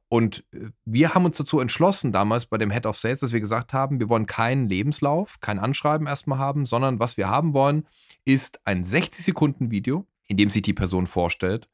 Und 0.08 0.44
äh, 0.52 0.70
wir 0.84 1.14
haben 1.14 1.24
uns 1.24 1.36
dazu 1.36 1.60
entschlossen, 1.60 2.12
damals 2.12 2.46
bei 2.46 2.58
dem 2.58 2.70
Head 2.70 2.86
of 2.86 2.96
Sales, 2.96 3.20
dass 3.20 3.32
wir 3.32 3.40
gesagt 3.40 3.72
haben, 3.72 4.00
wir 4.00 4.08
wollen 4.08 4.26
keinen 4.26 4.68
Lebenslauf, 4.68 5.40
kein 5.40 5.58
Anschreiben 5.58 6.06
erstmal 6.06 6.38
haben, 6.38 6.66
sondern 6.66 6.98
was 6.98 7.16
wir 7.16 7.28
haben 7.28 7.54
wollen, 7.54 7.86
ist 8.24 8.60
ein 8.66 8.84
60-Sekunden-Video, 8.84 10.06
in 10.26 10.36
dem 10.36 10.50
sich 10.50 10.62
die 10.62 10.74
Person 10.74 11.06
vorstellt 11.06 11.68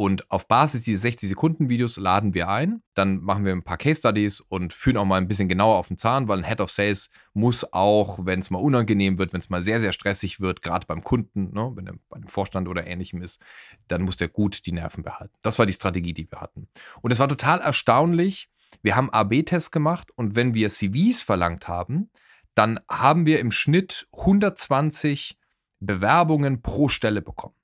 und 0.00 0.30
auf 0.30 0.48
Basis 0.48 0.80
dieses 0.80 1.04
60-Sekunden-Videos 1.04 1.98
laden 1.98 2.32
wir 2.32 2.48
ein. 2.48 2.82
Dann 2.94 3.18
machen 3.20 3.44
wir 3.44 3.52
ein 3.52 3.62
paar 3.62 3.76
Case-Studies 3.76 4.40
und 4.40 4.72
führen 4.72 4.96
auch 4.96 5.04
mal 5.04 5.18
ein 5.18 5.28
bisschen 5.28 5.46
genauer 5.46 5.76
auf 5.76 5.88
den 5.88 5.98
Zahn, 5.98 6.26
weil 6.26 6.38
ein 6.38 6.46
Head 6.46 6.62
of 6.62 6.70
Sales 6.70 7.10
muss 7.34 7.70
auch, 7.74 8.24
wenn 8.24 8.38
es 8.38 8.48
mal 8.48 8.60
unangenehm 8.60 9.18
wird, 9.18 9.34
wenn 9.34 9.40
es 9.40 9.50
mal 9.50 9.60
sehr, 9.60 9.78
sehr 9.78 9.92
stressig 9.92 10.40
wird, 10.40 10.62
gerade 10.62 10.86
beim 10.86 11.04
Kunden, 11.04 11.52
ne, 11.52 11.72
wenn 11.74 11.86
er 11.86 11.96
bei 12.08 12.18
dem 12.18 12.28
Vorstand 12.28 12.66
oder 12.66 12.86
ähnlichem 12.86 13.20
ist, 13.20 13.42
dann 13.88 14.00
muss 14.00 14.16
der 14.16 14.28
gut 14.28 14.64
die 14.64 14.72
Nerven 14.72 15.04
behalten. 15.04 15.34
Das 15.42 15.58
war 15.58 15.66
die 15.66 15.74
Strategie, 15.74 16.14
die 16.14 16.32
wir 16.32 16.40
hatten. 16.40 16.68
Und 17.02 17.10
es 17.10 17.18
war 17.18 17.28
total 17.28 17.60
erstaunlich. 17.60 18.48
Wir 18.80 18.96
haben 18.96 19.10
AB-Tests 19.10 19.70
gemacht 19.70 20.12
und 20.16 20.34
wenn 20.34 20.54
wir 20.54 20.70
CVs 20.70 21.20
verlangt 21.20 21.68
haben, 21.68 22.08
dann 22.54 22.80
haben 22.88 23.26
wir 23.26 23.38
im 23.38 23.52
Schnitt 23.52 24.08
120 24.12 25.38
Bewerbungen 25.78 26.62
pro 26.62 26.88
Stelle 26.88 27.20
bekommen. 27.20 27.59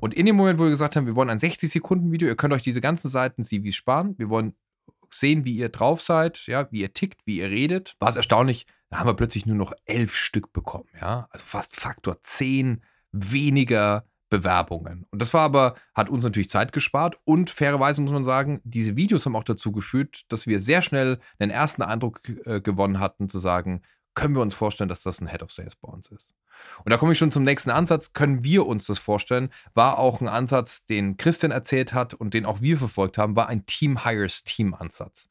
Und 0.00 0.14
in 0.14 0.26
dem 0.26 0.36
Moment, 0.36 0.58
wo 0.58 0.64
wir 0.64 0.70
gesagt 0.70 0.96
haben, 0.96 1.06
wir 1.06 1.16
wollen 1.16 1.30
ein 1.30 1.38
60-Sekunden-Video, 1.38 2.28
ihr 2.28 2.36
könnt 2.36 2.52
euch 2.52 2.62
diese 2.62 2.80
ganzen 2.80 3.08
Seiten 3.08 3.42
CVs 3.42 3.74
sparen, 3.74 4.14
wir 4.18 4.28
wollen 4.28 4.54
sehen, 5.10 5.44
wie 5.44 5.56
ihr 5.56 5.68
drauf 5.68 6.00
seid, 6.00 6.46
ja, 6.46 6.70
wie 6.72 6.80
ihr 6.80 6.92
tickt, 6.92 7.20
wie 7.24 7.38
ihr 7.38 7.50
redet, 7.50 7.96
war 8.00 8.08
es 8.08 8.16
erstaunlich, 8.16 8.66
da 8.90 8.98
haben 8.98 9.08
wir 9.08 9.14
plötzlich 9.14 9.46
nur 9.46 9.56
noch 9.56 9.72
elf 9.84 10.14
Stück 10.14 10.52
bekommen, 10.52 10.88
ja, 11.00 11.28
also 11.30 11.44
fast 11.44 11.76
Faktor 11.76 12.20
10 12.22 12.82
weniger 13.12 14.04
Bewerbungen. 14.30 15.06
Und 15.10 15.22
das 15.22 15.32
war 15.32 15.42
aber, 15.42 15.76
hat 15.94 16.10
uns 16.10 16.24
natürlich 16.24 16.48
Zeit 16.48 16.72
gespart 16.72 17.20
und 17.24 17.50
fairerweise 17.50 18.00
muss 18.00 18.10
man 18.10 18.24
sagen, 18.24 18.60
diese 18.64 18.96
Videos 18.96 19.26
haben 19.26 19.36
auch 19.36 19.44
dazu 19.44 19.70
geführt, 19.70 20.22
dass 20.28 20.46
wir 20.46 20.58
sehr 20.58 20.82
schnell 20.82 21.20
einen 21.38 21.52
ersten 21.52 21.82
Eindruck 21.82 22.20
äh, 22.44 22.60
gewonnen 22.60 22.98
hatten, 22.98 23.28
zu 23.28 23.38
sagen, 23.38 23.82
können 24.14 24.34
wir 24.34 24.42
uns 24.42 24.54
vorstellen, 24.54 24.88
dass 24.88 25.02
das 25.02 25.20
ein 25.20 25.28
Head 25.28 25.42
of 25.42 25.52
Sales 25.52 25.76
bei 25.76 25.88
uns 25.88 26.08
ist. 26.08 26.34
Und 26.84 26.90
da 26.90 26.96
komme 26.96 27.12
ich 27.12 27.18
schon 27.18 27.30
zum 27.30 27.44
nächsten 27.44 27.70
Ansatz. 27.70 28.12
Können 28.12 28.44
wir 28.44 28.66
uns 28.66 28.86
das 28.86 28.98
vorstellen? 28.98 29.50
War 29.74 29.98
auch 29.98 30.20
ein 30.20 30.28
Ansatz, 30.28 30.86
den 30.86 31.16
Christian 31.16 31.52
erzählt 31.52 31.92
hat 31.92 32.14
und 32.14 32.34
den 32.34 32.46
auch 32.46 32.60
wir 32.60 32.78
verfolgt 32.78 33.18
haben, 33.18 33.36
war 33.36 33.48
ein 33.48 33.66
Team 33.66 34.04
Hires 34.04 34.44
Team 34.44 34.74
Ansatz. 34.74 35.30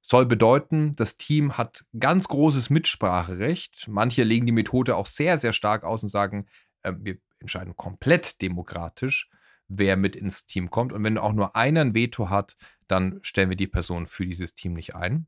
Soll 0.00 0.26
bedeuten, 0.26 0.92
das 0.96 1.18
Team 1.18 1.58
hat 1.58 1.84
ganz 1.98 2.28
großes 2.28 2.70
Mitspracherecht. 2.70 3.88
Manche 3.88 4.22
legen 4.22 4.46
die 4.46 4.52
Methode 4.52 4.96
auch 4.96 5.06
sehr, 5.06 5.38
sehr 5.38 5.52
stark 5.52 5.84
aus 5.84 6.02
und 6.02 6.08
sagen, 6.08 6.46
äh, 6.82 6.94
wir 6.98 7.18
entscheiden 7.40 7.76
komplett 7.76 8.40
demokratisch, 8.40 9.28
wer 9.68 9.96
mit 9.96 10.16
ins 10.16 10.46
Team 10.46 10.70
kommt. 10.70 10.92
Und 10.92 11.04
wenn 11.04 11.18
auch 11.18 11.32
nur 11.32 11.56
einer 11.56 11.82
ein 11.82 11.94
Veto 11.94 12.30
hat, 12.30 12.56
dann 12.86 13.18
stellen 13.22 13.50
wir 13.50 13.56
die 13.56 13.66
Person 13.66 14.06
für 14.06 14.24
dieses 14.24 14.54
Team 14.54 14.72
nicht 14.72 14.94
ein. 14.94 15.26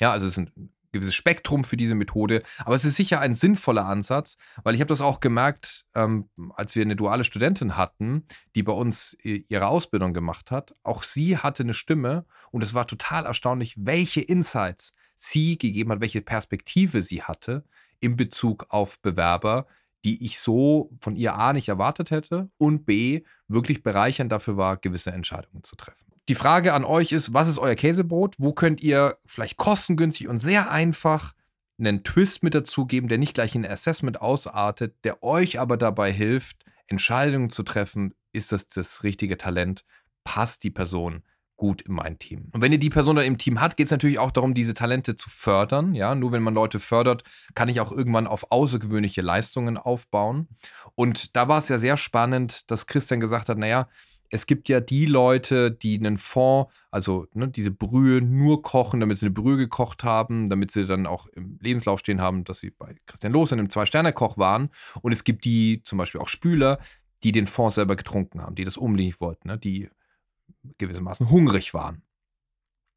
Ja, 0.00 0.12
also 0.12 0.26
es 0.26 0.38
ein 0.38 0.72
gewisses 0.92 1.14
Spektrum 1.14 1.64
für 1.64 1.76
diese 1.76 1.94
Methode, 1.94 2.42
aber 2.64 2.74
es 2.74 2.84
ist 2.84 2.96
sicher 2.96 3.20
ein 3.20 3.34
sinnvoller 3.34 3.86
Ansatz, 3.86 4.36
weil 4.62 4.74
ich 4.74 4.80
habe 4.80 4.88
das 4.88 5.00
auch 5.00 5.20
gemerkt, 5.20 5.86
ähm, 5.94 6.28
als 6.54 6.74
wir 6.74 6.82
eine 6.82 6.96
duale 6.96 7.24
Studentin 7.24 7.76
hatten, 7.76 8.26
die 8.54 8.62
bei 8.62 8.72
uns 8.72 9.16
ihre 9.22 9.66
Ausbildung 9.66 10.14
gemacht 10.14 10.50
hat. 10.50 10.74
Auch 10.82 11.02
sie 11.02 11.36
hatte 11.36 11.62
eine 11.62 11.74
Stimme 11.74 12.24
und 12.50 12.62
es 12.62 12.74
war 12.74 12.86
total 12.86 13.26
erstaunlich, 13.26 13.74
welche 13.78 14.20
Insights 14.20 14.94
sie 15.14 15.58
gegeben 15.58 15.92
hat, 15.92 16.00
welche 16.00 16.22
Perspektive 16.22 17.02
sie 17.02 17.22
hatte 17.22 17.64
in 18.00 18.16
Bezug 18.16 18.66
auf 18.68 19.00
Bewerber, 19.00 19.66
die 20.04 20.24
ich 20.24 20.38
so 20.38 20.90
von 21.00 21.16
ihr 21.16 21.34
A 21.34 21.52
nicht 21.52 21.68
erwartet 21.68 22.10
hätte 22.10 22.50
und 22.56 22.86
B 22.86 23.22
wirklich 23.48 23.82
bereichernd 23.82 24.30
dafür 24.30 24.56
war, 24.56 24.76
gewisse 24.76 25.10
Entscheidungen 25.10 25.64
zu 25.64 25.76
treffen. 25.76 26.08
Die 26.28 26.34
Frage 26.34 26.74
an 26.74 26.84
euch 26.84 27.12
ist, 27.12 27.32
was 27.32 27.48
ist 27.48 27.58
euer 27.58 27.74
Käsebrot? 27.74 28.34
Wo 28.38 28.52
könnt 28.52 28.82
ihr 28.82 29.16
vielleicht 29.24 29.56
kostengünstig 29.56 30.28
und 30.28 30.38
sehr 30.38 30.70
einfach 30.70 31.32
einen 31.78 32.04
Twist 32.04 32.42
mit 32.42 32.54
dazugeben, 32.54 33.08
der 33.08 33.16
nicht 33.16 33.32
gleich 33.32 33.54
in 33.54 33.66
Assessment 33.66 34.20
ausartet, 34.20 34.94
der 35.04 35.22
euch 35.22 35.58
aber 35.58 35.78
dabei 35.78 36.12
hilft, 36.12 36.64
Entscheidungen 36.86 37.48
zu 37.48 37.62
treffen, 37.62 38.14
ist 38.32 38.52
das 38.52 38.68
das 38.68 39.02
richtige 39.04 39.38
Talent, 39.38 39.86
passt 40.22 40.64
die 40.64 40.70
Person 40.70 41.22
gut 41.56 41.82
in 41.82 41.94
mein 41.94 42.18
Team. 42.18 42.50
Und 42.52 42.62
wenn 42.62 42.72
ihr 42.72 42.78
die 42.78 42.90
Person 42.90 43.16
dann 43.16 43.24
im 43.24 43.38
Team 43.38 43.60
habt, 43.60 43.76
geht 43.76 43.86
es 43.86 43.90
natürlich 43.90 44.18
auch 44.18 44.30
darum, 44.30 44.54
diese 44.54 44.74
Talente 44.74 45.16
zu 45.16 45.28
fördern. 45.28 45.94
Ja, 45.94 46.14
nur 46.14 46.30
wenn 46.32 46.42
man 46.42 46.54
Leute 46.54 46.78
fördert, 46.78 47.24
kann 47.54 47.68
ich 47.68 47.80
auch 47.80 47.90
irgendwann 47.90 48.26
auf 48.26 48.52
außergewöhnliche 48.52 49.22
Leistungen 49.22 49.76
aufbauen. 49.76 50.48
Und 50.94 51.34
da 51.36 51.48
war 51.48 51.58
es 51.58 51.68
ja 51.68 51.78
sehr 51.78 51.96
spannend, 51.96 52.70
dass 52.70 52.86
Christian 52.86 53.18
gesagt 53.18 53.48
hat, 53.48 53.58
naja, 53.58 53.88
es 54.30 54.46
gibt 54.46 54.68
ja 54.68 54.80
die 54.80 55.06
Leute, 55.06 55.70
die 55.70 55.98
einen 55.98 56.18
Fond, 56.18 56.68
also 56.90 57.26
ne, 57.32 57.48
diese 57.48 57.70
Brühe 57.70 58.20
nur 58.20 58.62
kochen, 58.62 59.00
damit 59.00 59.18
sie 59.18 59.26
eine 59.26 59.34
Brühe 59.34 59.56
gekocht 59.56 60.04
haben, 60.04 60.48
damit 60.48 60.70
sie 60.70 60.86
dann 60.86 61.06
auch 61.06 61.26
im 61.28 61.58
Lebenslauf 61.60 62.00
stehen 62.00 62.20
haben, 62.20 62.44
dass 62.44 62.60
sie 62.60 62.70
bei 62.70 62.94
Christian 63.06 63.34
in 63.34 63.52
einem 63.52 63.70
Zwei-Sterne-Koch 63.70 64.36
waren. 64.36 64.70
Und 65.02 65.12
es 65.12 65.24
gibt 65.24 65.44
die, 65.44 65.82
zum 65.82 65.98
Beispiel 65.98 66.20
auch 66.20 66.28
Spüler, 66.28 66.78
die 67.22 67.32
den 67.32 67.46
Fond 67.46 67.72
selber 67.72 67.96
getrunken 67.96 68.42
haben, 68.42 68.54
die 68.54 68.64
das 68.64 68.76
unbedingt 68.76 69.20
wollten, 69.20 69.48
ne, 69.48 69.58
die 69.58 69.88
gewissermaßen 70.78 71.30
hungrig 71.30 71.72
waren. 71.72 72.02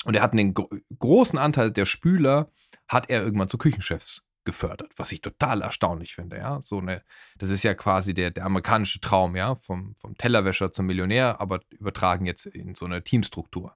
Und 0.04 0.16
er 0.16 0.24
hat 0.24 0.34
einen 0.34 0.54
gro 0.54 0.70
großen 0.98 1.38
Anteil 1.40 1.72
der 1.72 1.86
Spüler, 1.86 2.50
hat 2.88 3.10
er 3.10 3.24
irgendwann 3.24 3.48
zu 3.48 3.58
Küchenchefs 3.58 4.24
gefördert, 4.44 4.94
was 4.98 5.12
ich 5.12 5.22
total 5.22 5.62
erstaunlich 5.62 6.14
finde, 6.14 6.38
ja. 6.38 6.62
So 6.62 6.80
eine, 6.80 7.04
das 7.38 7.50
ist 7.50 7.64
ja 7.64 7.74
quasi 7.74 8.14
der, 8.14 8.32
der 8.32 8.46
amerikanische 8.46 9.00
Traum, 9.00 9.36
ja, 9.36 9.56
vom, 9.56 9.96
vom 9.98 10.18
Tellerwäscher 10.18 10.72
zum 10.72 10.88
Millionär, 10.88 11.40
aber 11.40 11.62
übertragen 11.70 12.26
jetzt 12.26 12.46
in 12.46 12.76
so 12.76 12.86
eine 12.86 13.04
Teamstruktur. 13.04 13.76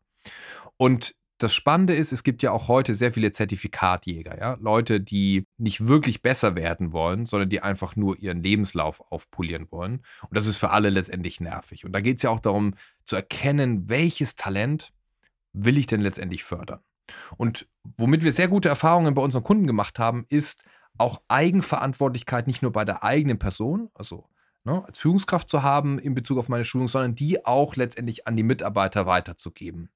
Und 0.77 1.15
das 1.37 1.53
Spannende 1.53 1.93
ist, 1.93 2.13
es 2.13 2.23
gibt 2.23 2.43
ja 2.43 2.51
auch 2.51 2.69
heute 2.69 2.95
sehr 2.95 3.11
viele 3.11 3.31
Zertifikatjäger, 3.31 4.39
ja, 4.39 4.57
Leute, 4.61 5.01
die 5.01 5.45
nicht 5.57 5.85
wirklich 5.85 6.21
besser 6.21 6.55
werden 6.55 6.93
wollen, 6.93 7.25
sondern 7.25 7.49
die 7.49 7.61
einfach 7.61 7.95
nur 7.97 8.17
ihren 8.17 8.41
Lebenslauf 8.41 9.01
aufpolieren 9.11 9.67
wollen. 9.69 10.03
Und 10.21 10.37
das 10.37 10.47
ist 10.47 10.57
für 10.57 10.69
alle 10.69 10.89
letztendlich 10.89 11.41
nervig. 11.41 11.83
Und 11.85 11.91
da 11.91 11.99
geht 11.99 12.17
es 12.17 12.23
ja 12.23 12.29
auch 12.29 12.39
darum 12.39 12.75
zu 13.03 13.17
erkennen, 13.17 13.89
welches 13.89 14.35
Talent 14.35 14.93
will 15.51 15.77
ich 15.77 15.87
denn 15.87 16.01
letztendlich 16.01 16.43
fördern. 16.43 16.79
Und 17.37 17.67
womit 17.97 18.23
wir 18.23 18.31
sehr 18.31 18.47
gute 18.47 18.69
Erfahrungen 18.69 19.13
bei 19.13 19.21
unseren 19.21 19.43
Kunden 19.43 19.67
gemacht 19.67 19.99
haben, 19.99 20.25
ist 20.29 20.63
auch 20.97 21.21
Eigenverantwortlichkeit 21.27 22.47
nicht 22.47 22.61
nur 22.61 22.71
bei 22.71 22.85
der 22.85 23.03
eigenen 23.03 23.39
Person, 23.39 23.89
also 23.93 24.29
ne, 24.63 24.83
als 24.85 24.99
Führungskraft 24.99 25.49
zu 25.49 25.63
haben 25.63 25.99
in 25.99 26.15
Bezug 26.15 26.37
auf 26.37 26.49
meine 26.49 26.65
Schulung, 26.65 26.87
sondern 26.87 27.15
die 27.15 27.45
auch 27.45 27.75
letztendlich 27.75 28.27
an 28.27 28.35
die 28.35 28.43
Mitarbeiter 28.43 29.05
weiterzugeben. 29.05 29.89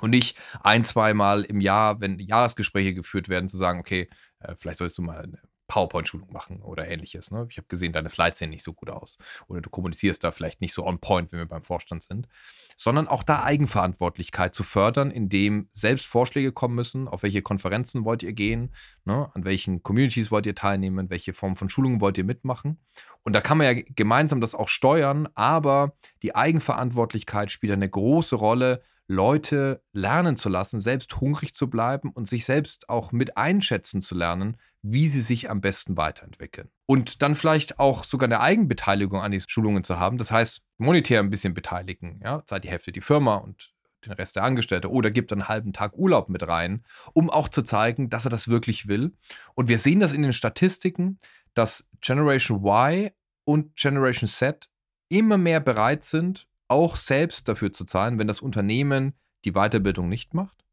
Und 0.00 0.10
nicht 0.10 0.36
ein, 0.60 0.84
zweimal 0.84 1.42
im 1.42 1.60
Jahr, 1.60 2.00
wenn 2.00 2.18
Jahresgespräche 2.18 2.94
geführt 2.94 3.28
werden, 3.28 3.48
zu 3.48 3.56
sagen, 3.56 3.78
okay, 3.78 4.08
äh, 4.40 4.56
vielleicht 4.56 4.78
sollst 4.78 4.98
du 4.98 5.02
mal 5.02 5.22
eine 5.22 5.40
PowerPoint-Schulung 5.66 6.32
machen 6.32 6.60
oder 6.60 6.88
ähnliches. 6.88 7.30
Ne? 7.30 7.46
Ich 7.48 7.56
habe 7.56 7.66
gesehen, 7.68 7.92
deine 7.92 8.08
Slides 8.08 8.38
sehen 8.38 8.50
nicht 8.50 8.62
so 8.62 8.72
gut 8.72 8.90
aus. 8.90 9.18
Oder 9.48 9.60
du 9.60 9.70
kommunizierst 9.70 10.22
da 10.22 10.30
vielleicht 10.30 10.60
nicht 10.60 10.74
so 10.74 10.84
on 10.86 10.98
point, 10.98 11.32
wenn 11.32 11.38
wir 11.38 11.46
beim 11.46 11.62
Vorstand 11.62 12.02
sind. 12.02 12.28
Sondern 12.76 13.08
auch 13.08 13.22
da 13.22 13.42
Eigenverantwortlichkeit 13.42 14.54
zu 14.54 14.62
fördern, 14.62 15.10
indem 15.10 15.68
selbst 15.72 16.06
Vorschläge 16.06 16.52
kommen 16.52 16.74
müssen, 16.74 17.08
auf 17.08 17.22
welche 17.22 17.42
Konferenzen 17.42 18.04
wollt 18.04 18.22
ihr 18.22 18.32
gehen, 18.32 18.74
ne? 19.04 19.30
an 19.34 19.44
welchen 19.44 19.82
Communities 19.82 20.30
wollt 20.30 20.46
ihr 20.46 20.54
teilnehmen, 20.54 21.10
welche 21.10 21.34
Form 21.34 21.56
von 21.56 21.68
Schulungen 21.68 22.00
wollt 22.00 22.18
ihr 22.18 22.24
mitmachen. 22.24 22.78
Und 23.22 23.32
da 23.32 23.40
kann 23.40 23.56
man 23.56 23.66
ja 23.66 23.82
gemeinsam 23.96 24.40
das 24.40 24.54
auch 24.54 24.68
steuern, 24.68 25.28
aber 25.34 25.94
die 26.22 26.34
Eigenverantwortlichkeit 26.34 27.50
spielt 27.50 27.72
eine 27.72 27.88
große 27.88 28.36
Rolle, 28.36 28.82
Leute 29.06 29.82
lernen 29.92 30.36
zu 30.36 30.48
lassen, 30.48 30.80
selbst 30.80 31.20
hungrig 31.20 31.54
zu 31.54 31.68
bleiben 31.68 32.10
und 32.10 32.26
sich 32.26 32.44
selbst 32.44 32.88
auch 32.88 33.12
mit 33.12 33.36
einschätzen 33.36 34.00
zu 34.00 34.14
lernen, 34.14 34.56
wie 34.82 35.08
sie 35.08 35.20
sich 35.20 35.50
am 35.50 35.60
besten 35.60 35.96
weiterentwickeln. 35.96 36.70
Und 36.86 37.22
dann 37.22 37.36
vielleicht 37.36 37.78
auch 37.78 38.04
sogar 38.04 38.26
eine 38.26 38.40
Eigenbeteiligung 38.40 39.20
an 39.20 39.32
diesen 39.32 39.48
Schulungen 39.48 39.84
zu 39.84 39.98
haben. 39.98 40.18
Das 40.18 40.30
heißt, 40.30 40.64
monetär 40.78 41.20
ein 41.20 41.30
bisschen 41.30 41.54
beteiligen. 41.54 42.20
Ja? 42.22 42.44
Zahlt 42.44 42.64
die 42.64 42.70
Hälfte 42.70 42.92
die 42.92 43.00
Firma 43.00 43.36
und 43.36 43.72
den 44.04 44.12
Rest 44.12 44.36
der 44.36 44.44
Angestellte 44.44 44.90
oder 44.90 45.10
gibt 45.10 45.32
einen 45.32 45.48
halben 45.48 45.72
Tag 45.72 45.96
Urlaub 45.96 46.28
mit 46.28 46.46
rein, 46.46 46.84
um 47.12 47.30
auch 47.30 47.48
zu 47.48 47.62
zeigen, 47.62 48.10
dass 48.10 48.26
er 48.26 48.30
das 48.30 48.48
wirklich 48.48 48.86
will. 48.86 49.12
Und 49.54 49.68
wir 49.68 49.78
sehen 49.78 50.00
das 50.00 50.12
in 50.12 50.22
den 50.22 50.32
Statistiken, 50.32 51.18
dass 51.54 51.88
Generation 52.00 52.64
Y 52.64 53.10
und 53.44 53.76
Generation 53.76 54.28
Z 54.28 54.68
immer 55.08 55.38
mehr 55.38 55.60
bereit 55.60 56.04
sind, 56.04 56.48
auch 56.68 56.96
selbst 56.96 57.48
dafür 57.48 57.72
zu 57.72 57.84
zahlen, 57.84 58.18
wenn 58.18 58.26
das 58.26 58.40
Unternehmen 58.40 59.14
die 59.44 59.52
Weiterbildung 59.52 60.08
nicht 60.08 60.34
macht 60.34 60.64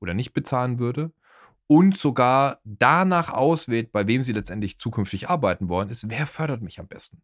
oder 0.00 0.14
nicht 0.14 0.32
bezahlen 0.32 0.78
würde 0.78 1.12
und 1.66 1.96
sogar 1.96 2.60
danach 2.64 3.30
auswählt, 3.30 3.92
bei 3.92 4.06
wem 4.06 4.24
sie 4.24 4.32
letztendlich 4.32 4.78
zukünftig 4.78 5.30
arbeiten 5.30 5.68
wollen, 5.68 5.88
ist, 5.88 6.08
wer 6.08 6.26
fördert 6.26 6.62
mich 6.62 6.78
am 6.80 6.88
besten? 6.88 7.22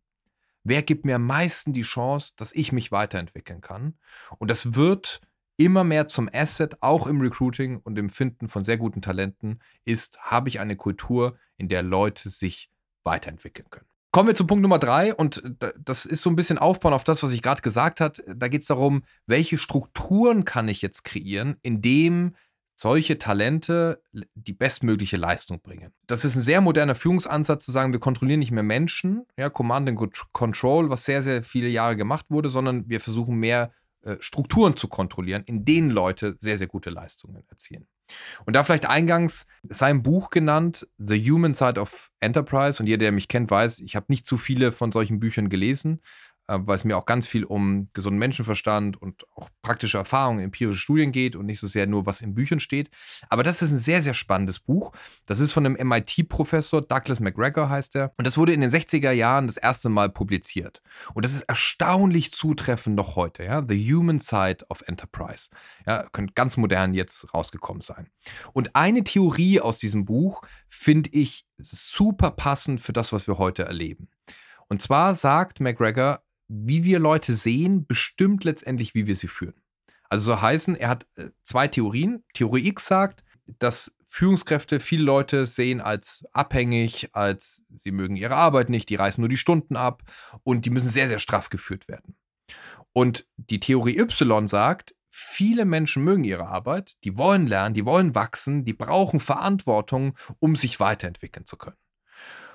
Wer 0.65 0.83
gibt 0.83 1.05
mir 1.05 1.17
am 1.17 1.27
meisten 1.27 1.73
die 1.73 1.83
Chance, 1.83 2.35
dass 2.37 2.53
ich 2.53 2.73
mich 2.73 2.93
weiterentwickeln 2.93 3.61
kann? 3.61 3.99
Und 4.39 4.51
das 4.51 4.75
wird 4.75 5.21
immer 5.57 5.85
mehr 5.85 6.09
zum 6.09 6.31
Asset, 6.33 6.83
auch 6.83 7.07
im 7.07 7.21
Recruiting 7.21 7.79
und 7.79 7.99
im 7.99 8.09
Finden 8.09 8.49
von 8.49 8.65
sehr 8.65 8.77
guten 8.77 9.03
Talenten, 9.03 9.61
ist, 9.85 10.19
habe 10.21 10.49
ich 10.49 10.61
eine 10.61 10.77
Kultur, 10.77 11.37
in 11.57 11.69
der 11.69 11.83
Leute 11.83 12.31
sich 12.31 12.71
weiterentwickeln 13.03 13.69
können. 13.71 13.89
Kommen 14.11 14.29
wir 14.29 14.35
zu 14.35 14.47
Punkt 14.47 14.63
Nummer 14.63 14.79
drei 14.79 15.15
und 15.15 15.43
das 15.79 16.07
ist 16.07 16.23
so 16.23 16.31
ein 16.31 16.37
bisschen 16.37 16.57
Aufbauen 16.57 16.95
auf 16.95 17.05
das, 17.05 17.23
was 17.23 17.33
ich 17.33 17.43
gerade 17.43 17.61
gesagt 17.61 18.01
habe. 18.01 18.15
Da 18.35 18.49
geht 18.49 18.63
es 18.63 18.67
darum, 18.67 19.03
welche 19.27 19.59
Strukturen 19.59 20.45
kann 20.45 20.69
ich 20.69 20.81
jetzt 20.81 21.05
kreieren, 21.05 21.57
indem 21.63 22.35
solche 22.75 23.19
Talente 23.19 24.01
die 24.35 24.53
bestmögliche 24.53 25.17
Leistung 25.17 25.61
bringen. 25.61 25.93
Das 26.07 26.25
ist 26.25 26.37
ein 26.37 26.43
sehr 26.43 26.61
moderner 26.61 26.95
Führungsansatz 26.95 27.65
zu 27.65 27.73
sagen, 27.73 27.93
wir 27.93 28.01
kontrollieren 28.01 28.39
nicht 28.39 28.53
mehr 28.53 28.63
Menschen, 28.63 29.27
ja, 29.37 29.51
Command 29.51 29.89
and 29.89 30.15
Control, 30.33 30.89
was 30.89 31.05
sehr, 31.05 31.21
sehr 31.21 31.43
viele 31.43 31.69
Jahre 31.69 31.97
gemacht 31.97 32.27
wurde, 32.29 32.49
sondern 32.49 32.89
wir 32.89 33.01
versuchen 33.01 33.37
mehr 33.37 33.73
äh, 34.03 34.17
Strukturen 34.21 34.77
zu 34.77 34.87
kontrollieren, 34.89 35.43
in 35.45 35.65
denen 35.65 35.91
Leute 35.91 36.37
sehr, 36.39 36.57
sehr 36.57 36.69
gute 36.69 36.91
Leistungen 36.91 37.43
erzielen. 37.49 37.89
Und 38.47 38.55
da 38.55 38.65
vielleicht 38.65 38.89
eingangs 38.89 39.47
sein 39.69 40.03
Buch 40.03 40.31
genannt, 40.31 40.87
The 40.99 41.19
Human 41.31 41.55
Side 41.55 41.81
of 41.81 42.11
Enterprise. 42.21 42.83
Und 42.83 42.87
jeder, 42.87 42.99
der 43.01 43.13
mich 43.13 43.29
kennt, 43.29 43.51
weiß, 43.51 43.81
ich 43.81 43.97
habe 43.97 44.07
nicht 44.09 44.27
zu 44.27 44.37
viele 44.37 44.73
von 44.73 44.93
solchen 44.93 45.21
Büchern 45.21 45.49
gelesen. 45.49 46.01
Äh, 46.49 46.59
weil 46.63 46.75
es 46.75 46.85
mir 46.85 46.97
auch 46.97 47.07
ganz 47.07 47.27
viel 47.27 47.45
um 47.45 47.89
gesunden 47.93 48.19
Menschenverstand 48.19 49.01
und 49.01 49.25
auch 49.37 49.51
praktische 49.63 49.99
Erfahrungen, 49.99 50.41
empirische 50.41 50.81
Studien 50.81 51.13
geht 51.13 51.37
und 51.37 51.47
nicht 51.47 51.61
so 51.61 51.67
sehr 51.67 51.87
nur, 51.87 52.07
was 52.07 52.23
in 52.23 52.35
Büchern 52.35 52.59
steht. 52.59 52.91
Aber 53.29 53.43
das 53.43 53.61
ist 53.61 53.71
ein 53.71 53.79
sehr, 53.79 54.01
sehr 54.01 54.15
spannendes 54.15 54.59
Buch. 54.59 54.93
Das 55.27 55.41
ist 55.41 55.53
von 55.53 55.67
einem 55.67 55.77
MIT-Professor, 55.89 56.81
Douglas 56.81 57.21
McGregor 57.21 57.69
heißt 57.69 57.97
er. 57.97 58.13
Und 58.17 58.27
das 58.27 58.39
wurde 58.39 58.55
in 58.55 58.63
den 58.63 58.71
60er 58.71 59.13
Jahren 59.13 59.47
das 59.47 59.59
erste 59.59 59.91
Mal 59.91 60.09
publiziert. 60.09 60.83
Und 61.13 61.25
das 61.25 61.35
ist 61.35 61.43
erstaunlich 61.43 62.33
zutreffend 62.33 62.97
noch 62.97 63.15
heute. 63.15 63.45
Ja? 63.45 63.65
The 63.69 63.95
Human 63.95 64.19
Side 64.19 64.65
of 64.71 64.83
Enterprise. 64.87 65.51
Ja, 65.87 66.09
könnte 66.13 66.33
ganz 66.33 66.57
modern 66.57 66.95
jetzt 66.95 67.33
rausgekommen 67.35 67.83
sein. 67.83 68.09
Und 68.55 68.75
eine 68.75 69.05
Theorie 69.05 69.61
aus 69.61 69.79
diesem 69.79 70.07
Buch 70.07 70.43
finde 70.69 71.11
ich 71.11 71.47
super 71.59 72.31
passend 72.31 72.81
für 72.81 72.95
das, 72.95 73.13
was 73.13 73.27
wir 73.27 73.37
heute 73.37 73.65
erleben. 73.65 74.09
Und 74.69 74.83
zwar 74.83 75.15
sagt 75.15 75.61
McGregor, 75.61 76.23
wie 76.49 76.85
wir 76.85 76.99
Leute 76.99 77.35
sehen, 77.35 77.87
bestimmt 77.87 78.45
letztendlich, 78.45 78.95
wie 78.95 79.07
wir 79.07 79.15
sie 79.15 79.29
führen. 79.29 79.61
Also 80.09 80.33
so 80.33 80.41
heißen, 80.41 80.75
er 80.77 80.89
hat 80.89 81.07
äh, 81.17 81.31
zwei 81.43 81.69
Theorien. 81.69 82.25
Theorie 82.33 82.67
X 82.69 82.87
sagt, 82.87 83.23
dass 83.59 83.95
Führungskräfte 84.07 84.81
viele 84.81 85.05
Leute 85.05 85.45
sehen 85.45 85.81
als 85.81 86.25
abhängig, 86.33 87.11
als 87.13 87.63
sie 87.75 87.93
mögen 87.93 88.17
ihre 88.17 88.37
Arbeit 88.37 88.71
nicht, 88.71 88.89
die 88.89 88.95
reißen 88.95 89.21
nur 89.21 89.29
die 89.29 89.37
Stunden 89.37 89.77
ab 89.77 90.03
und 90.43 90.65
die 90.65 90.71
müssen 90.71 90.89
sehr, 90.89 91.09
sehr 91.09 91.19
straff 91.19 91.51
geführt 91.51 91.89
werden. 91.89 92.17
Und 92.95 93.27
die 93.37 93.61
Theorie 93.61 93.99
Y 93.99 94.47
sagt, 94.47 94.95
viele 95.11 95.67
Menschen 95.67 96.05
mögen 96.05 96.25
ihre 96.25 96.47
Arbeit, 96.47 96.97
die 97.05 97.19
wollen 97.19 97.47
lernen, 97.47 97.75
die 97.75 97.85
wollen 97.85 98.15
wachsen, 98.15 98.65
die 98.65 98.73
brauchen 98.73 99.21
Verantwortung, 99.21 100.17
um 100.39 100.57
sich 100.57 100.81
weiterentwickeln 100.81 101.45
zu 101.45 101.59
können. 101.59 101.77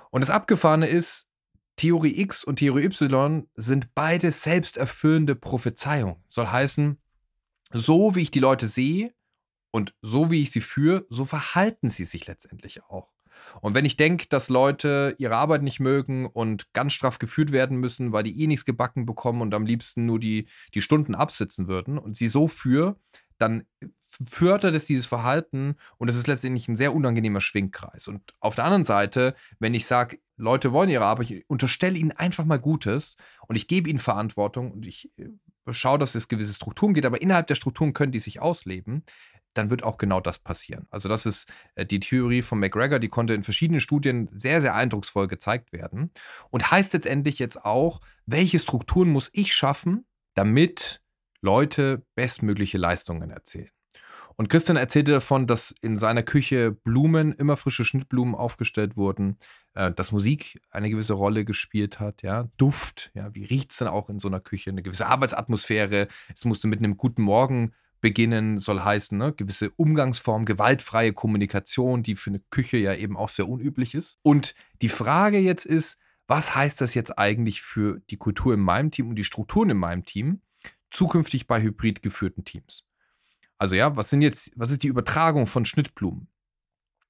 Und 0.09 0.21
das 0.21 0.31
Abgefahrene 0.31 0.88
ist, 0.88 1.27
Theorie 1.75 2.20
X 2.22 2.44
und 2.44 2.58
Theorie 2.58 2.86
Y 2.86 3.48
sind 3.56 3.94
beide 3.96 4.32
selbsterfüllende 4.32 5.36
Prophezeiungen. 5.36 6.24
Soll 6.27 6.48
heißen, 6.48 7.00
so 7.72 8.15
wie 8.15 8.22
ich 8.22 8.32
die 8.32 8.39
Leute 8.39 8.68
sehe 8.68 9.13
und 9.72 9.96
so 10.01 10.30
wie 10.30 10.42
ich 10.42 10.51
sie 10.51 10.62
führe, 10.62 11.06
so 11.10 11.25
verhalten 11.25 11.89
sie 11.89 12.06
sich 12.06 12.27
letztendlich 12.27 12.84
auch. 12.84 13.10
Und 13.62 13.74
wenn 13.74 13.86
ich 13.86 13.98
denke, 13.98 14.27
dass 14.30 14.50
Leute 14.50 15.15
ihre 15.18 15.36
Arbeit 15.36 15.63
nicht 15.63 15.80
mögen 15.80 16.25
und 16.27 16.72
ganz 16.74 16.94
straff 16.94 17.20
geführt 17.20 17.51
werden 17.51 17.77
müssen, 17.77 18.13
weil 18.13 18.24
die 18.24 18.42
eh 18.42 18.48
nichts 18.48 18.65
gebacken 18.65 19.06
bekommen 19.06 19.42
und 19.42 19.53
am 19.53 19.65
liebsten 19.65 20.06
nur 20.06 20.20
die, 20.20 20.48
die 20.74 20.82
Stunden 20.82 21.15
absitzen 21.15 21.68
würden 21.68 21.98
und 21.98 22.15
sie 22.15 22.27
so 22.27 22.48
führe, 22.48 22.96
dann 23.38 23.65
fördert 24.00 24.75
es 24.75 24.86
dieses 24.86 25.06
Verhalten 25.06 25.75
und 25.98 26.08
es 26.08 26.15
ist 26.15 26.27
letztendlich 26.27 26.68
ein 26.68 26.75
sehr 26.75 26.94
unangenehmer 26.94 27.42
Schwingkreis. 27.42 28.08
Und 28.08 28.34
auf 28.39 28.56
der 28.56 28.65
anderen 28.65 28.84
Seite, 28.84 29.36
wenn 29.60 29.74
ich 29.74 29.86
sage, 29.86 30.20
Leute 30.43 30.71
wollen 30.73 30.89
ihre 30.89 31.05
Arbeit, 31.05 31.31
ich 31.31 31.50
unterstelle 31.50 31.97
ihnen 31.97 32.12
einfach 32.12 32.45
mal 32.45 32.59
Gutes 32.59 33.17
und 33.47 33.55
ich 33.55 33.67
gebe 33.67 33.89
ihnen 33.89 34.00
Verantwortung 34.00 34.71
und 34.71 34.85
ich 34.85 35.12
äh, 35.17 35.29
schaue, 35.71 35.97
dass 35.97 36.15
es 36.15 36.27
gewisse 36.27 36.53
Strukturen 36.53 36.93
gibt, 36.93 37.05
aber 37.05 37.21
innerhalb 37.21 37.47
der 37.47 37.55
Strukturen 37.55 37.93
können 37.93 38.12
die 38.12 38.19
sich 38.19 38.41
ausleben, 38.41 39.03
dann 39.53 39.69
wird 39.69 39.83
auch 39.83 39.97
genau 39.97 40.19
das 40.19 40.39
passieren. 40.39 40.88
Also 40.89 41.09
das 41.09 41.25
ist 41.25 41.47
äh, 41.75 41.85
die 41.85 42.00
Theorie 42.00 42.41
von 42.41 42.59
McGregor, 42.59 43.00
die 43.00 43.07
konnte 43.07 43.33
in 43.33 43.43
verschiedenen 43.43 43.81
Studien 43.81 44.27
sehr, 44.33 44.62
sehr 44.62 44.75
eindrucksvoll 44.75 45.27
gezeigt 45.27 45.71
werden 45.71 46.12
und 46.50 46.71
heißt 46.71 46.93
letztendlich 46.93 47.39
jetzt 47.39 47.63
auch, 47.63 48.01
welche 48.25 48.59
Strukturen 48.59 49.09
muss 49.09 49.29
ich 49.33 49.53
schaffen, 49.53 50.05
damit 50.35 51.01
Leute 51.41 52.05
bestmögliche 52.15 52.77
Leistungen 52.77 53.29
erzählen. 53.29 53.71
Und 54.43 54.50
Christian 54.50 54.75
erzählte 54.75 55.13
davon, 55.13 55.47
dass 55.47 55.73
in 55.79 55.97
seiner 55.97 56.21
Küche 56.21 56.71
Blumen, 56.73 57.31
immer 57.31 57.55
frische 57.55 57.85
Schnittblumen 57.85 58.35
aufgestellt 58.35 58.97
wurden, 58.97 59.38
äh, 59.73 59.89
dass 59.93 60.12
Musik 60.12 60.59
eine 60.69 60.89
gewisse 60.89 61.13
Rolle 61.13 61.45
gespielt 61.45 62.01
hat, 62.01 62.23
ja, 62.23 62.50
Duft, 62.57 63.09
ja, 63.13 63.33
wie 63.33 63.45
riecht 63.45 63.71
es 63.71 63.77
denn 63.77 63.88
auch 63.88 64.09
in 64.09 64.19
so 64.19 64.27
einer 64.27 64.41
Küche, 64.41 64.69
eine 64.69 64.83
gewisse 64.83 65.07
Arbeitsatmosphäre, 65.07 66.09
es 66.35 66.43
musste 66.43 66.67
mit 66.67 66.79
einem 66.79 66.97
guten 66.97 67.21
Morgen 67.21 67.71
beginnen, 68.01 68.57
soll 68.57 68.81
heißen, 68.81 69.17
ne, 69.17 69.31
gewisse 69.31 69.71
Umgangsform, 69.77 70.43
gewaltfreie 70.43 71.13
Kommunikation, 71.13 72.03
die 72.03 72.17
für 72.17 72.31
eine 72.31 72.41
Küche 72.50 72.75
ja 72.75 72.93
eben 72.93 73.15
auch 73.15 73.29
sehr 73.29 73.47
unüblich 73.47 73.95
ist. 73.95 74.19
Und 74.23 74.55
die 74.81 74.89
Frage 74.89 75.38
jetzt 75.38 75.65
ist, 75.65 75.97
was 76.27 76.53
heißt 76.53 76.81
das 76.81 76.95
jetzt 76.95 77.17
eigentlich 77.17 77.62
für 77.62 78.01
die 78.09 78.17
Kultur 78.17 78.55
in 78.55 78.59
meinem 78.59 78.91
Team 78.91 79.07
und 79.07 79.15
die 79.15 79.23
Strukturen 79.23 79.69
in 79.69 79.77
meinem 79.77 80.03
Team 80.03 80.41
zukünftig 80.91 81.47
bei 81.47 81.62
hybrid 81.62 82.03
geführten 82.03 82.43
Teams? 82.43 82.83
Also 83.63 83.77
ja, 83.77 83.96
was 83.96 84.10
sind 84.10 84.22
jetzt, 84.22 84.51
was 84.58 84.72
ist 84.72 84.84
die 84.84 84.89
Übertragung 84.89 85.48
von 85.48 85.63
Schnittblumen? 85.63 86.27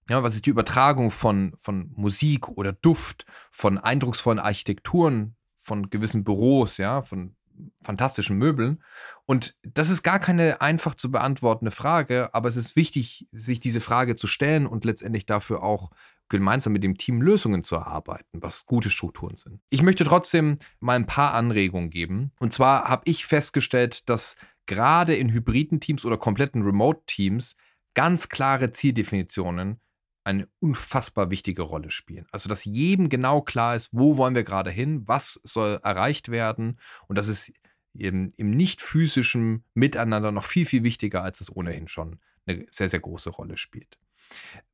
Ja, 0.07 0.21
was 0.21 0.35
ist 0.35 0.45
die 0.45 0.51
Übertragung 0.51 1.09
von, 1.09 1.51
von 1.57 1.91
Musik 1.95 2.47
oder 2.47 2.73
Duft, 2.73 3.25
von 3.49 3.79
eindrucksvollen 3.79 4.37
Architekturen, 4.37 5.35
von 5.57 5.89
gewissen 5.89 6.23
Büros, 6.23 6.77
ja, 6.77 7.01
von 7.01 7.35
fantastischen 7.81 8.37
Möbeln? 8.37 8.83
Und 9.25 9.57
das 9.63 9.89
ist 9.89 10.03
gar 10.03 10.19
keine 10.19 10.61
einfach 10.61 10.93
zu 10.93 11.09
beantwortende 11.09 11.71
Frage, 11.71 12.35
aber 12.35 12.49
es 12.49 12.55
ist 12.55 12.75
wichtig, 12.75 13.27
sich 13.31 13.59
diese 13.59 13.81
Frage 13.81 14.13
zu 14.13 14.27
stellen 14.27 14.67
und 14.67 14.85
letztendlich 14.85 15.25
dafür 15.25 15.63
auch 15.63 15.89
gemeinsam 16.29 16.73
mit 16.73 16.83
dem 16.83 16.99
Team 16.99 17.19
Lösungen 17.19 17.63
zu 17.63 17.75
erarbeiten, 17.75 18.43
was 18.43 18.67
gute 18.67 18.91
Strukturen 18.91 19.37
sind. 19.37 19.59
Ich 19.71 19.81
möchte 19.81 20.03
trotzdem 20.03 20.59
mal 20.79 20.95
ein 20.95 21.07
paar 21.07 21.33
Anregungen 21.33 21.89
geben. 21.89 22.31
Und 22.39 22.53
zwar 22.53 22.89
habe 22.89 23.01
ich 23.05 23.25
festgestellt, 23.25 24.07
dass 24.07 24.35
gerade 24.65 25.15
in 25.15 25.31
hybriden 25.31 25.79
Teams 25.79 26.05
oder 26.05 26.17
kompletten 26.17 26.63
Remote-Teams 26.63 27.55
ganz 27.93 28.29
klare 28.29 28.71
Zieldefinitionen 28.71 29.79
eine 30.23 30.47
unfassbar 30.59 31.29
wichtige 31.29 31.63
Rolle 31.63 31.91
spielen. 31.91 32.27
Also, 32.31 32.47
dass 32.47 32.65
jedem 32.65 33.09
genau 33.09 33.41
klar 33.41 33.75
ist, 33.75 33.89
wo 33.91 34.17
wollen 34.17 34.35
wir 34.35 34.43
gerade 34.43 34.71
hin, 34.71 35.07
was 35.07 35.39
soll 35.43 35.79
erreicht 35.83 36.29
werden 36.29 36.79
und 37.07 37.17
das 37.17 37.27
ist 37.27 37.51
im, 37.93 38.31
im 38.37 38.51
nicht 38.51 38.81
physischen 38.81 39.65
Miteinander 39.73 40.31
noch 40.31 40.45
viel, 40.45 40.65
viel 40.65 40.83
wichtiger, 40.83 41.23
als 41.23 41.41
es 41.41 41.55
ohnehin 41.55 41.87
schon 41.87 42.19
eine 42.45 42.65
sehr, 42.69 42.87
sehr 42.87 42.99
große 42.99 43.29
Rolle 43.29 43.57
spielt. 43.57 43.99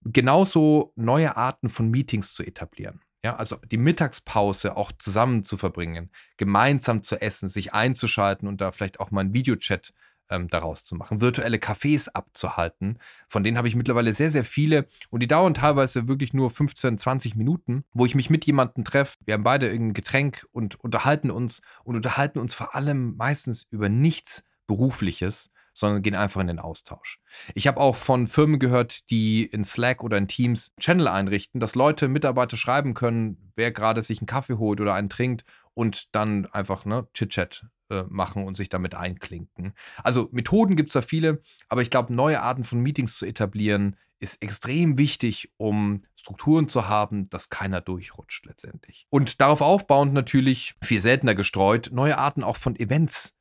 Genauso 0.04 0.94
neue 0.96 1.36
Arten 1.36 1.70
von 1.70 1.90
Meetings 1.90 2.34
zu 2.34 2.44
etablieren. 2.44 3.02
Ja, 3.24 3.36
also 3.36 3.58
die 3.70 3.78
Mittagspause 3.78 4.78
auch 4.78 4.94
zusammen 4.98 5.44
zu 5.44 5.58
verbringen, 5.58 6.10
gemeinsam 6.38 7.04
zu 7.04 7.22
essen, 7.22 7.50
sich 7.50 7.74
einzuschalten 7.74 8.48
und 8.48 8.62
da 8.62 8.72
vielleicht 8.72 9.02
auch 9.02 9.12
mal 9.12 9.22
einen 9.22 9.34
Videochat 9.34 9.94
ähm, 10.30 10.48
daraus 10.48 10.86
zu 10.86 10.96
machen, 10.96 11.22
virtuelle 11.22 11.58
Cafés 11.58 12.08
abzuhalten. 12.10 13.00
Von 13.28 13.44
denen 13.44 13.58
habe 13.58 13.68
ich 13.68 13.76
mittlerweile 13.76 14.14
sehr, 14.14 14.30
sehr 14.30 14.44
viele 14.44 14.88
und 15.10 15.22
die 15.22 15.28
dauern 15.28 15.54
teilweise 15.54 16.08
wirklich 16.08 16.34
nur 16.34 16.50
15, 16.50 16.98
20 16.98 17.36
Minuten, 17.36 17.84
wo 17.94 18.06
ich 18.06 18.16
mich 18.16 18.30
mit 18.30 18.46
jemandem 18.46 18.86
treffe. 18.86 19.18
Wir 19.26 19.34
haben 19.34 19.44
beide 19.44 19.68
irgendein 19.68 19.96
Getränk 19.96 20.46
und 20.52 20.80
unterhalten 20.80 21.32
uns 21.32 21.62
und 21.84 21.96
unterhalten 21.96 22.40
uns 22.40 22.54
vor 22.54 22.76
allem 22.76 23.16
meistens 23.18 23.66
über 23.70 23.90
nichts 23.90 24.44
Berufliches, 24.68 25.52
sondern 25.74 26.02
gehen 26.02 26.16
einfach 26.16 26.42
in 26.42 26.48
den 26.48 26.60
Austausch. 26.60 27.20
Ich 27.54 27.68
habe 27.68 27.80
auch 27.80 27.96
von 27.96 28.28
Firmen 28.28 28.60
gehört, 28.60 29.10
die 29.10 29.44
in 29.44 29.64
Slack 29.64 30.04
oder 30.04 30.18
in 30.18 30.28
Teams 30.28 30.74
Channel 30.80 31.08
einrichten, 31.08 31.60
dass 31.60 31.76
Leute, 31.76 32.08
Mitarbeiter 32.08 32.58
schreiben 32.58 32.94
können, 32.94 33.52
wer 33.56 33.72
gerade 33.72 34.02
sich 34.02 34.20
einen 34.20 34.28
Kaffee 34.28 34.58
holt 34.58 34.82
oder 34.82 34.94
einen 34.94 35.10
trinkt 35.10 35.44
und 35.74 36.16
dann 36.16 36.46
einfach 36.48 36.86
ne, 36.86 37.08
Chit-Chat 37.14 37.66
äh, 37.90 38.04
machen 38.10 38.44
und 38.44 38.56
sich 38.56 38.70
damit 38.70 38.96
einklinken. 38.96 39.74
Also 40.04 40.30
Methoden 40.32 40.76
gibt 40.76 40.90
es 40.90 40.94
da 40.94 41.02
viele, 41.02 41.42
aber 41.68 41.82
ich 41.82 41.90
glaube, 41.90 42.14
neue 42.14 42.42
Arten 42.42 42.64
von 42.64 42.80
Meetings 42.82 43.18
zu 43.18 43.26
etablieren, 43.26 43.96
ist 44.20 44.42
extrem 44.42 44.98
wichtig, 44.98 45.52
um 45.58 46.04
Strukturen 46.16 46.68
zu 46.68 46.90
haben, 46.90 47.30
dass 47.30 47.50
keiner 47.50 47.82
durchrutscht 47.82 48.46
letztendlich. 48.46 49.08
Und 49.10 49.40
darauf 49.42 49.62
aufbauend 49.62 50.14
natürlich, 50.14 50.76
viel 50.84 51.00
seltener 51.00 51.36
gestreut, 51.36 51.90
neue 51.94 52.18
Arten 52.18 52.44
auch 52.44 52.58
von 52.58 52.76
Events 52.76 53.36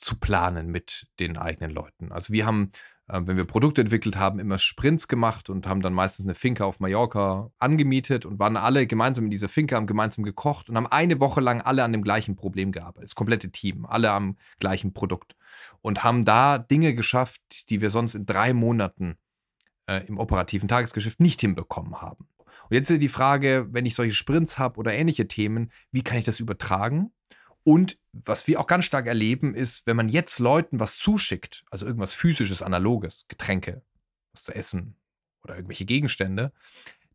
zu 0.00 0.16
planen 0.16 0.68
mit 0.68 1.06
den 1.20 1.36
eigenen 1.36 1.70
Leuten. 1.70 2.10
Also 2.10 2.32
wir 2.32 2.46
haben, 2.46 2.70
äh, 3.06 3.20
wenn 3.22 3.36
wir 3.36 3.44
Produkte 3.44 3.82
entwickelt 3.82 4.16
haben, 4.16 4.38
immer 4.38 4.58
Sprints 4.58 5.08
gemacht 5.08 5.50
und 5.50 5.66
haben 5.66 5.82
dann 5.82 5.92
meistens 5.92 6.26
eine 6.26 6.34
Finca 6.34 6.64
auf 6.64 6.80
Mallorca 6.80 7.50
angemietet 7.58 8.24
und 8.24 8.38
waren 8.38 8.56
alle 8.56 8.86
gemeinsam 8.86 9.24
in 9.26 9.30
dieser 9.30 9.48
Finca, 9.48 9.76
haben 9.76 9.86
gemeinsam 9.86 10.24
gekocht 10.24 10.70
und 10.70 10.76
haben 10.76 10.86
eine 10.86 11.20
Woche 11.20 11.40
lang 11.40 11.60
alle 11.60 11.84
an 11.84 11.92
dem 11.92 12.02
gleichen 12.02 12.34
Problem 12.34 12.72
gearbeitet. 12.72 13.10
Das 13.10 13.14
komplette 13.14 13.50
Team, 13.50 13.84
alle 13.84 14.10
am 14.10 14.36
gleichen 14.58 14.92
Produkt. 14.92 15.36
Und 15.82 16.02
haben 16.02 16.24
da 16.24 16.58
Dinge 16.58 16.94
geschafft, 16.94 17.70
die 17.70 17.80
wir 17.80 17.90
sonst 17.90 18.14
in 18.14 18.24
drei 18.24 18.54
Monaten 18.54 19.16
äh, 19.86 20.06
im 20.06 20.18
operativen 20.18 20.68
Tagesgeschäft 20.68 21.20
nicht 21.20 21.40
hinbekommen 21.40 22.00
haben. 22.00 22.26
Und 22.68 22.76
jetzt 22.76 22.90
ist 22.90 23.02
die 23.02 23.08
Frage, 23.08 23.68
wenn 23.70 23.84
ich 23.84 23.94
solche 23.94 24.14
Sprints 24.14 24.58
habe 24.58 24.78
oder 24.78 24.94
ähnliche 24.94 25.28
Themen, 25.28 25.70
wie 25.90 26.02
kann 26.02 26.18
ich 26.18 26.24
das 26.24 26.40
übertragen? 26.40 27.12
Und 27.64 27.98
was 28.12 28.46
wir 28.46 28.60
auch 28.60 28.66
ganz 28.66 28.84
stark 28.84 29.06
erleben, 29.06 29.54
ist, 29.54 29.86
wenn 29.86 29.96
man 29.96 30.08
jetzt 30.08 30.38
Leuten 30.38 30.80
was 30.80 30.96
zuschickt, 30.96 31.64
also 31.70 31.86
irgendwas 31.86 32.12
physisches, 32.12 32.62
analoges, 32.62 33.26
Getränke, 33.28 33.82
was 34.32 34.44
zu 34.44 34.54
essen 34.54 34.96
oder 35.42 35.56
irgendwelche 35.56 35.84
Gegenstände, 35.84 36.52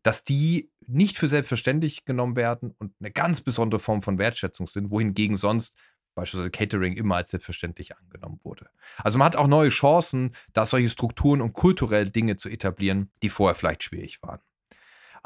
dass 0.02 0.22
die 0.22 0.70
nicht 0.86 1.18
für 1.18 1.26
selbstverständlich 1.26 2.04
genommen 2.04 2.36
werden 2.36 2.74
und 2.78 2.94
eine 3.00 3.10
ganz 3.10 3.40
besondere 3.40 3.80
Form 3.80 4.02
von 4.02 4.18
Wertschätzung 4.18 4.66
sind, 4.66 4.90
wohingegen 4.90 5.36
sonst 5.36 5.76
beispielsweise 6.14 6.50
Catering 6.50 6.94
immer 6.94 7.16
als 7.16 7.30
selbstverständlich 7.30 7.96
angenommen 7.96 8.40
wurde. 8.42 8.68
Also 8.98 9.18
man 9.18 9.26
hat 9.26 9.36
auch 9.36 9.48
neue 9.48 9.68
Chancen, 9.68 10.34
da 10.52 10.64
solche 10.64 10.88
Strukturen 10.88 11.40
und 11.40 11.52
kulturell 11.52 12.10
Dinge 12.10 12.36
zu 12.36 12.48
etablieren, 12.48 13.10
die 13.22 13.28
vorher 13.28 13.54
vielleicht 13.54 13.84
schwierig 13.84 14.22
waren. 14.22 14.40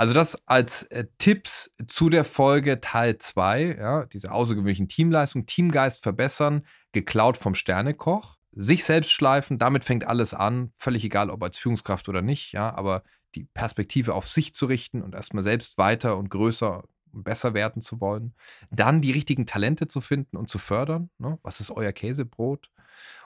Also 0.00 0.14
das 0.14 0.48
als 0.48 0.84
äh, 0.84 1.04
Tipps 1.18 1.74
zu 1.86 2.08
der 2.08 2.24
Folge 2.24 2.80
Teil 2.80 3.18
2, 3.18 3.76
ja, 3.78 4.06
diese 4.06 4.32
außergewöhnlichen 4.32 4.88
Teamleistung, 4.88 5.44
Teamgeist 5.44 6.02
verbessern, 6.02 6.62
geklaut 6.92 7.36
vom 7.36 7.54
Sternekoch, 7.54 8.38
sich 8.50 8.84
selbst 8.84 9.10
schleifen, 9.10 9.58
damit 9.58 9.84
fängt 9.84 10.06
alles 10.06 10.32
an, 10.32 10.72
völlig 10.74 11.04
egal, 11.04 11.28
ob 11.28 11.42
als 11.42 11.58
Führungskraft 11.58 12.08
oder 12.08 12.22
nicht, 12.22 12.52
ja, 12.52 12.74
aber 12.74 13.02
die 13.34 13.44
Perspektive 13.44 14.14
auf 14.14 14.26
sich 14.26 14.54
zu 14.54 14.64
richten 14.64 15.02
und 15.02 15.14
erstmal 15.14 15.42
selbst 15.42 15.76
weiter 15.76 16.16
und 16.16 16.30
größer 16.30 16.82
und 17.12 17.22
besser 17.24 17.52
werden 17.52 17.82
zu 17.82 18.00
wollen. 18.00 18.32
Dann 18.70 19.02
die 19.02 19.12
richtigen 19.12 19.44
Talente 19.44 19.86
zu 19.86 20.00
finden 20.00 20.38
und 20.38 20.48
zu 20.48 20.56
fördern. 20.56 21.10
Ne? 21.18 21.38
Was 21.42 21.60
ist 21.60 21.72
euer 21.72 21.92
Käsebrot? 21.92 22.70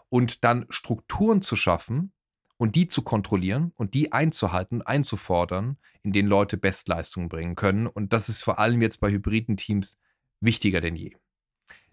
Und 0.08 0.42
dann 0.42 0.66
Strukturen 0.70 1.40
zu 1.40 1.54
schaffen, 1.54 2.12
und 2.56 2.76
die 2.76 2.88
zu 2.88 3.02
kontrollieren 3.02 3.72
und 3.76 3.94
die 3.94 4.12
einzuhalten, 4.12 4.82
einzufordern, 4.82 5.76
in 6.02 6.12
denen 6.12 6.28
Leute 6.28 6.56
Bestleistungen 6.56 7.28
bringen 7.28 7.56
können. 7.56 7.86
Und 7.86 8.12
das 8.12 8.28
ist 8.28 8.42
vor 8.42 8.58
allem 8.58 8.82
jetzt 8.82 9.00
bei 9.00 9.10
hybriden 9.10 9.56
Teams 9.56 9.96
wichtiger 10.40 10.80
denn 10.80 10.96
je. 10.96 11.16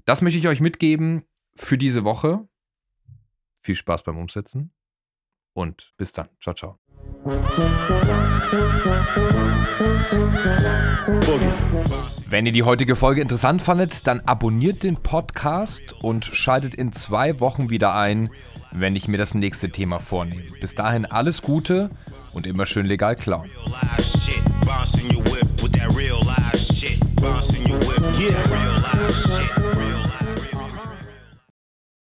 Das 0.05 0.21
möchte 0.21 0.37
ich 0.37 0.47
euch 0.47 0.61
mitgeben 0.61 1.23
für 1.55 1.77
diese 1.77 2.03
Woche. 2.03 2.47
Viel 3.61 3.75
Spaß 3.75 4.03
beim 4.03 4.17
Umsetzen 4.17 4.71
und 5.53 5.93
bis 5.97 6.11
dann. 6.11 6.29
Ciao, 6.39 6.55
ciao. 6.55 6.79
Wenn 12.29 12.45
ihr 12.45 12.51
die 12.51 12.63
heutige 12.63 12.95
Folge 12.95 13.21
interessant 13.21 13.61
fandet, 13.61 14.07
dann 14.07 14.21
abonniert 14.21 14.83
den 14.83 14.95
Podcast 15.03 16.01
und 16.01 16.25
schaltet 16.25 16.73
in 16.73 16.93
zwei 16.93 17.39
Wochen 17.39 17.69
wieder 17.69 17.93
ein, 17.93 18.29
wenn 18.71 18.95
ich 18.95 19.07
mir 19.07 19.17
das 19.17 19.33
nächste 19.33 19.69
Thema 19.69 19.99
vornehme. 19.99 20.43
Bis 20.59 20.75
dahin 20.75 21.05
alles 21.05 21.41
Gute 21.41 21.89
und 22.33 22.47
immer 22.47 22.65
schön 22.65 22.85
legal 22.85 23.15
klauen. 23.15 23.49
Yeah. 28.19 29.00